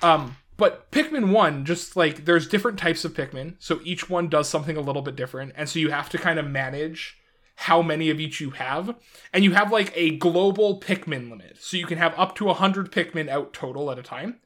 [0.01, 4.49] Um, but Pikmin 1, just like there's different types of Pikmin, so each one does
[4.49, 5.53] something a little bit different.
[5.55, 7.17] And so you have to kind of manage
[7.57, 8.95] how many of each you have.
[9.33, 11.57] And you have like a global Pikmin limit.
[11.59, 14.39] So you can have up to 100 Pikmin out total at a time.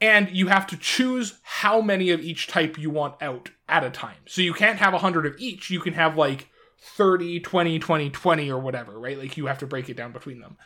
[0.00, 3.90] And you have to choose how many of each type you want out at a
[3.90, 4.18] time.
[4.26, 5.70] So you can't have 100 of each.
[5.70, 6.50] You can have like
[6.84, 9.18] 30, 20, 20, 20, or whatever, right?
[9.18, 10.56] Like you have to break it down between them.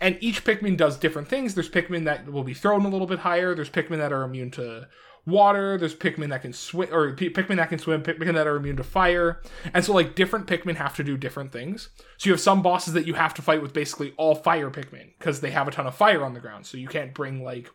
[0.00, 1.54] And each Pikmin does different things.
[1.54, 3.54] There's Pikmin that will be thrown a little bit higher.
[3.54, 4.88] There's Pikmin that are immune to
[5.26, 5.78] water.
[5.78, 8.76] There's Pikmin that can swim, or P- Pikmin that can swim, Pikmin that are immune
[8.76, 9.40] to fire.
[9.72, 11.90] And so, like, different Pikmin have to do different things.
[12.16, 15.12] So you have some bosses that you have to fight with basically all fire Pikmin
[15.18, 16.66] because they have a ton of fire on the ground.
[16.66, 17.70] So you can't bring, like,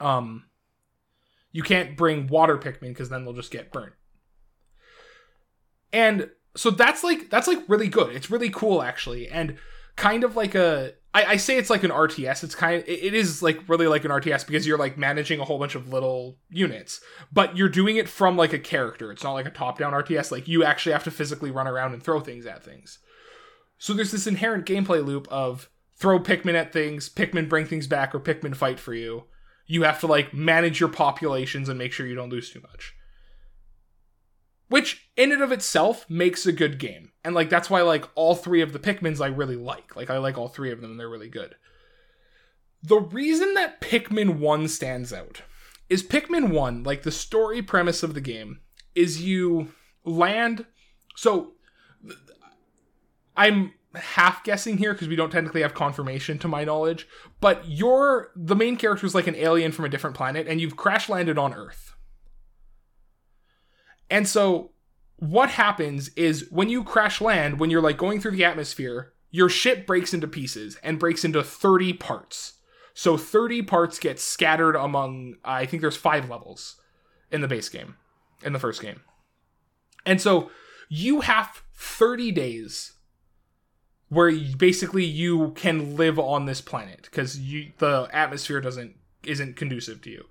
[0.00, 0.44] um,
[1.52, 3.94] you can't bring water Pikmin because then they'll just get burnt.
[5.92, 8.14] And so that's like that's like really good.
[8.14, 9.56] It's really cool actually, and
[9.96, 12.44] kind of like a I, I say it's like an RTS.
[12.44, 15.44] It's kind of it is like really like an RTS because you're like managing a
[15.44, 17.00] whole bunch of little units,
[17.32, 19.10] but you're doing it from like a character.
[19.10, 20.30] It's not like a top down RTS.
[20.30, 22.98] Like you actually have to physically run around and throw things at things.
[23.78, 28.14] So there's this inherent gameplay loop of throw Pikmin at things, Pikmin bring things back,
[28.14, 29.24] or Pikmin fight for you.
[29.66, 32.94] You have to like manage your populations and make sure you don't lose too much
[34.68, 37.12] which in and of itself makes a good game.
[37.24, 39.96] And like that's why like all three of the pikmins i really like.
[39.96, 41.54] Like i like all three of them and they're really good.
[42.82, 45.42] The reason that pikmin 1 stands out
[45.88, 48.60] is pikmin 1 like the story premise of the game
[48.94, 49.72] is you
[50.04, 50.66] land
[51.16, 51.52] so
[53.36, 57.06] i'm half guessing here because we don't technically have confirmation to my knowledge
[57.40, 60.76] but you're the main character is like an alien from a different planet and you've
[60.76, 61.93] crash landed on earth
[64.10, 64.70] and so
[65.16, 69.48] what happens is when you crash land, when you're like going through the atmosphere, your
[69.48, 72.54] ship breaks into pieces and breaks into 30 parts.
[72.94, 76.76] So 30 parts get scattered among, I think there's five levels
[77.30, 77.96] in the base game,
[78.44, 79.00] in the first game.
[80.06, 80.50] And so
[80.88, 82.92] you have 30 days
[84.08, 88.94] where you, basically you can live on this planet because you the atmosphere doesn't
[89.24, 90.24] isn't conducive to you.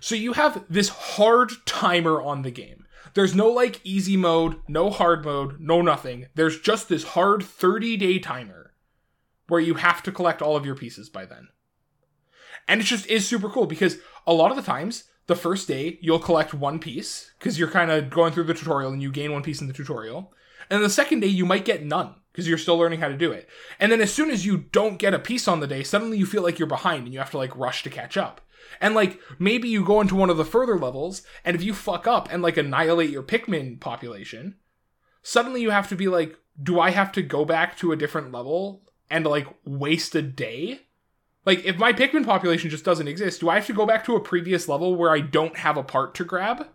[0.00, 2.86] So you have this hard timer on the game.
[3.14, 6.26] There's no like easy mode, no hard mode, no nothing.
[6.34, 8.72] There's just this hard 30 day timer
[9.48, 11.48] where you have to collect all of your pieces by then.
[12.68, 15.98] And it just is super cool because a lot of the times, the first day,
[16.00, 19.32] you'll collect one piece because you're kind of going through the tutorial and you gain
[19.32, 20.32] one piece in the tutorial.
[20.70, 23.32] And the second day, you might get none because you're still learning how to do
[23.32, 23.48] it.
[23.78, 26.26] And then as soon as you don't get a piece on the day, suddenly you
[26.26, 28.40] feel like you're behind and you have to like rush to catch up.
[28.80, 32.06] And like maybe you go into one of the further levels, and if you fuck
[32.06, 34.56] up and like annihilate your Pikmin population,
[35.22, 38.32] suddenly you have to be like, do I have to go back to a different
[38.32, 40.80] level and like waste a day?
[41.44, 44.16] Like if my Pikmin population just doesn't exist, do I have to go back to
[44.16, 46.68] a previous level where I don't have a part to grab?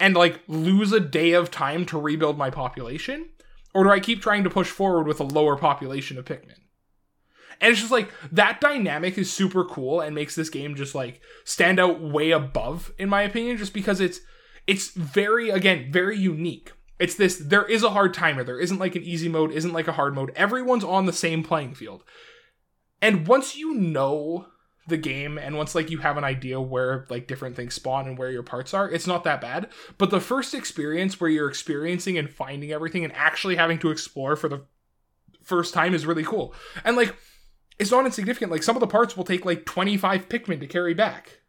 [0.00, 3.28] And like lose a day of time to rebuild my population?
[3.74, 6.61] Or do I keep trying to push forward with a lower population of Pikmin?
[7.60, 11.20] And it's just like that dynamic is super cool and makes this game just like
[11.44, 14.20] stand out way above, in my opinion, just because it's
[14.66, 16.72] it's very again very unique.
[16.98, 18.44] It's this there is a hard timer.
[18.44, 20.32] There isn't like an easy mode, isn't like a hard mode.
[20.36, 22.04] Everyone's on the same playing field.
[23.00, 24.46] And once you know
[24.88, 28.18] the game and once like you have an idea where like different things spawn and
[28.18, 29.68] where your parts are, it's not that bad.
[29.98, 34.36] But the first experience where you're experiencing and finding everything and actually having to explore
[34.36, 34.64] for the
[35.42, 36.54] first time is really cool.
[36.84, 37.16] And like
[37.82, 38.52] it's not insignificant.
[38.52, 41.40] Like some of the parts will take like 25 Pikmin to carry back.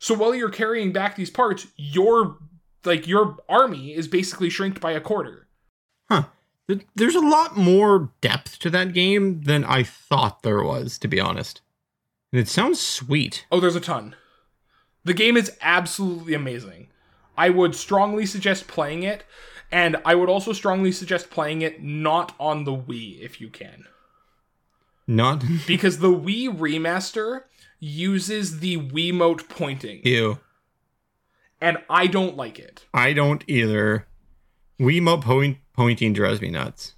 [0.00, 2.38] So while you're carrying back these parts, your
[2.84, 5.46] like your army is basically shrinked by a quarter.
[6.10, 6.24] Huh.
[6.94, 11.20] There's a lot more depth to that game than I thought there was, to be
[11.20, 11.60] honest.
[12.32, 13.46] And it sounds sweet.
[13.50, 14.14] Oh, there's a ton.
[15.04, 16.88] The game is absolutely amazing.
[17.36, 19.24] I would strongly suggest playing it,
[19.72, 23.86] and I would also strongly suggest playing it not on the Wii if you can.
[25.10, 27.42] Not because the Wii remaster
[27.80, 30.00] uses the Wiimote pointing.
[30.04, 30.38] Ew.
[31.60, 32.86] And I don't like it.
[32.94, 34.06] I don't either.
[34.78, 36.94] Wiimote point pointing drives me nuts.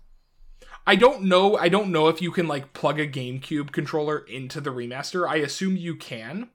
[0.86, 1.56] I don't know.
[1.56, 5.26] I don't know if you can like plug a GameCube controller into the remaster.
[5.26, 6.50] I assume you can.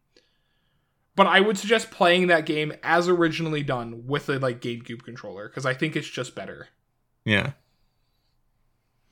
[1.16, 5.50] But I would suggest playing that game as originally done with a like GameCube controller
[5.50, 6.68] because I think it's just better.
[7.26, 7.54] Yeah.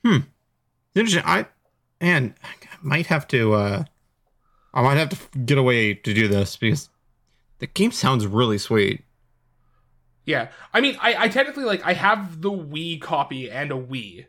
[0.04, 0.18] Hmm.
[0.94, 1.24] Interesting.
[1.26, 1.46] I
[2.00, 3.84] and I might have to uh
[4.74, 6.90] I might have to get a Wii to do this because
[7.60, 9.02] the game sounds really sweet.
[10.26, 10.48] Yeah.
[10.74, 14.26] I mean, I, I technically like I have the Wii copy and a Wii.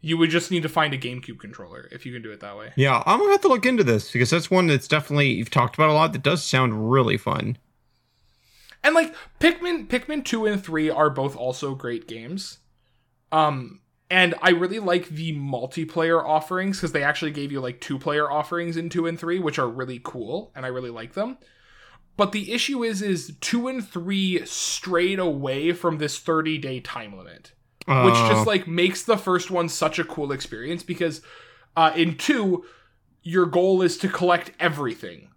[0.00, 2.56] You would just need to find a GameCube controller if you can do it that
[2.56, 2.72] way.
[2.76, 5.74] Yeah, I'm gonna have to look into this because that's one that's definitely you've talked
[5.76, 7.56] about a lot that does sound really fun.
[8.82, 12.58] And like Pikmin Pikmin 2 and 3 are both also great games.
[13.30, 17.98] Um and I really like the multiplayer offerings because they actually gave you like two
[17.98, 21.38] player offerings in two and three, which are really cool, and I really like them.
[22.16, 27.16] But the issue is, is two and three strayed away from this 30 day time
[27.16, 27.52] limit,
[27.88, 28.02] uh.
[28.02, 31.20] which just like makes the first one such a cool experience because
[31.76, 32.64] uh, in two,
[33.22, 35.28] your goal is to collect everything.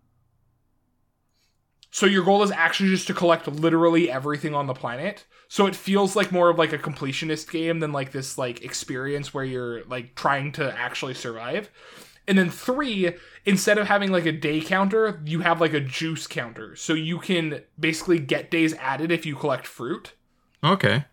[1.92, 5.26] So your goal is actually just to collect literally everything on the planet.
[5.48, 9.34] So it feels like more of like a completionist game than like this like experience
[9.34, 11.72] where you're like trying to actually survive.
[12.28, 13.14] And then 3,
[13.46, 16.76] instead of having like a day counter, you have like a juice counter.
[16.76, 20.14] So you can basically get days added if you collect fruit.
[20.64, 21.06] Okay.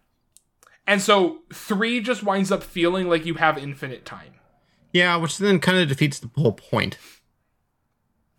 [0.86, 4.35] And so 3 just winds up feeling like you have infinite time.
[4.93, 6.98] Yeah, which then kind of defeats the whole point.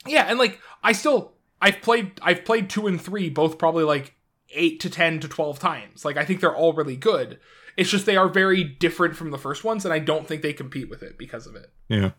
[0.06, 4.16] Yeah, and like I still I've played I've played 2 and 3 both probably like
[4.50, 6.06] 8 to 10 to 12 times.
[6.06, 7.40] Like I think they're all really good.
[7.76, 10.54] It's just they are very different from the first ones and I don't think they
[10.54, 11.72] compete with it because of it.
[11.88, 12.12] Yeah.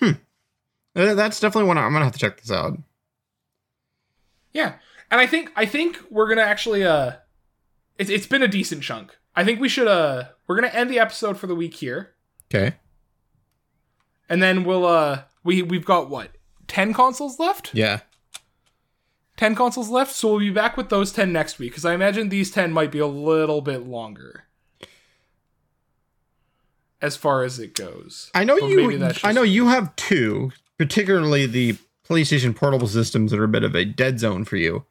[0.00, 0.12] Hmm.
[0.94, 2.78] That's definitely one I'm going to have to check this out.
[4.52, 4.76] Yeah.
[5.10, 7.12] And I think I think we're going to actually uh
[7.98, 9.16] it's it's been a decent chunk.
[9.36, 12.14] I think we should uh we're going to end the episode for the week here.
[12.52, 12.76] Okay.
[14.28, 16.30] And then we'll uh we we've got what?
[16.68, 17.74] 10 consoles left?
[17.74, 18.00] Yeah.
[19.36, 22.28] 10 consoles left, so we'll be back with those 10 next week because I imagine
[22.28, 24.44] these 10 might be a little bit longer
[27.04, 28.30] as far as it goes.
[28.34, 29.24] I know you just...
[29.24, 31.76] I know you have two, particularly the
[32.08, 34.84] PlayStation portable systems that are a bit of a dead zone for you.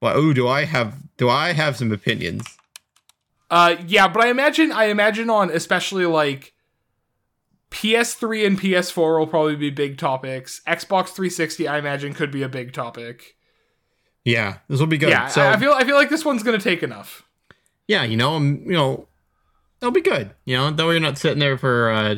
[0.00, 2.44] Well, ooh, do I have do I have some opinions?
[3.50, 6.54] Uh, yeah, but I imagine I imagine on especially like
[7.70, 10.62] PS3 and PS4 will probably be big topics.
[10.66, 13.36] Xbox 360, I imagine, could be a big topic.
[14.24, 15.08] Yeah, this will be good.
[15.10, 17.24] Yeah, so I feel I feel like this one's gonna take enough.
[17.88, 19.06] yeah, you know, I'm, you know,
[19.80, 20.30] it'll be good.
[20.44, 22.16] You know, that way you're not sitting there for uh,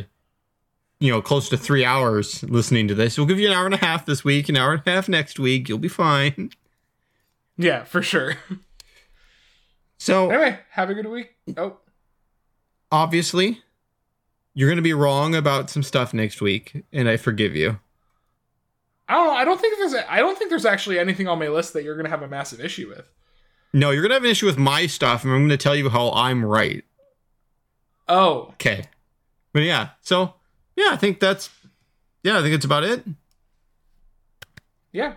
[0.98, 3.16] you know close to three hours listening to this.
[3.16, 5.08] We'll give you an hour and a half this week, an hour and a half
[5.08, 5.68] next week.
[5.68, 6.50] You'll be fine.
[7.56, 8.36] Yeah, for sure.
[9.98, 11.36] So anyway, have a good week.
[11.56, 11.76] Oh,
[12.90, 13.62] obviously,
[14.54, 17.78] you're gonna be wrong about some stuff next week, and I forgive you.
[19.08, 19.32] I don't know.
[19.34, 21.96] I don't think there's I don't think there's actually anything on my list that you're
[21.96, 23.04] gonna have a massive issue with.
[23.72, 26.10] No, you're gonna have an issue with my stuff, and I'm gonna tell you how
[26.12, 26.84] I'm right.
[28.08, 28.84] Oh, Okay.
[29.52, 30.34] But yeah, so
[30.76, 31.50] yeah, I think that's
[32.22, 33.04] yeah, I think it's about it.
[34.92, 35.14] yeah.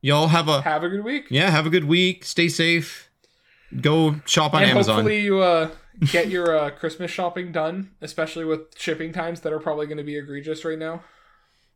[0.00, 1.26] Y'all have a Have a good week.
[1.28, 2.24] yeah, have a good week.
[2.24, 3.10] Stay safe.
[3.80, 4.94] Go shop on and Amazon.
[4.96, 5.70] hopefully you uh,
[6.12, 10.04] get your uh, Christmas shopping done, especially with shipping times that are probably going to
[10.04, 11.02] be egregious right now.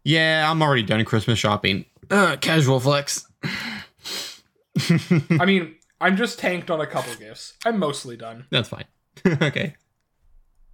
[0.04, 1.84] Yeah, I'm already done Christmas shopping.
[2.10, 3.26] Uh, casual flex.
[3.44, 7.54] I mean, I'm just tanked on a couple gifts.
[7.64, 8.46] I'm mostly done.
[8.50, 8.84] That's fine.
[9.26, 9.74] okay.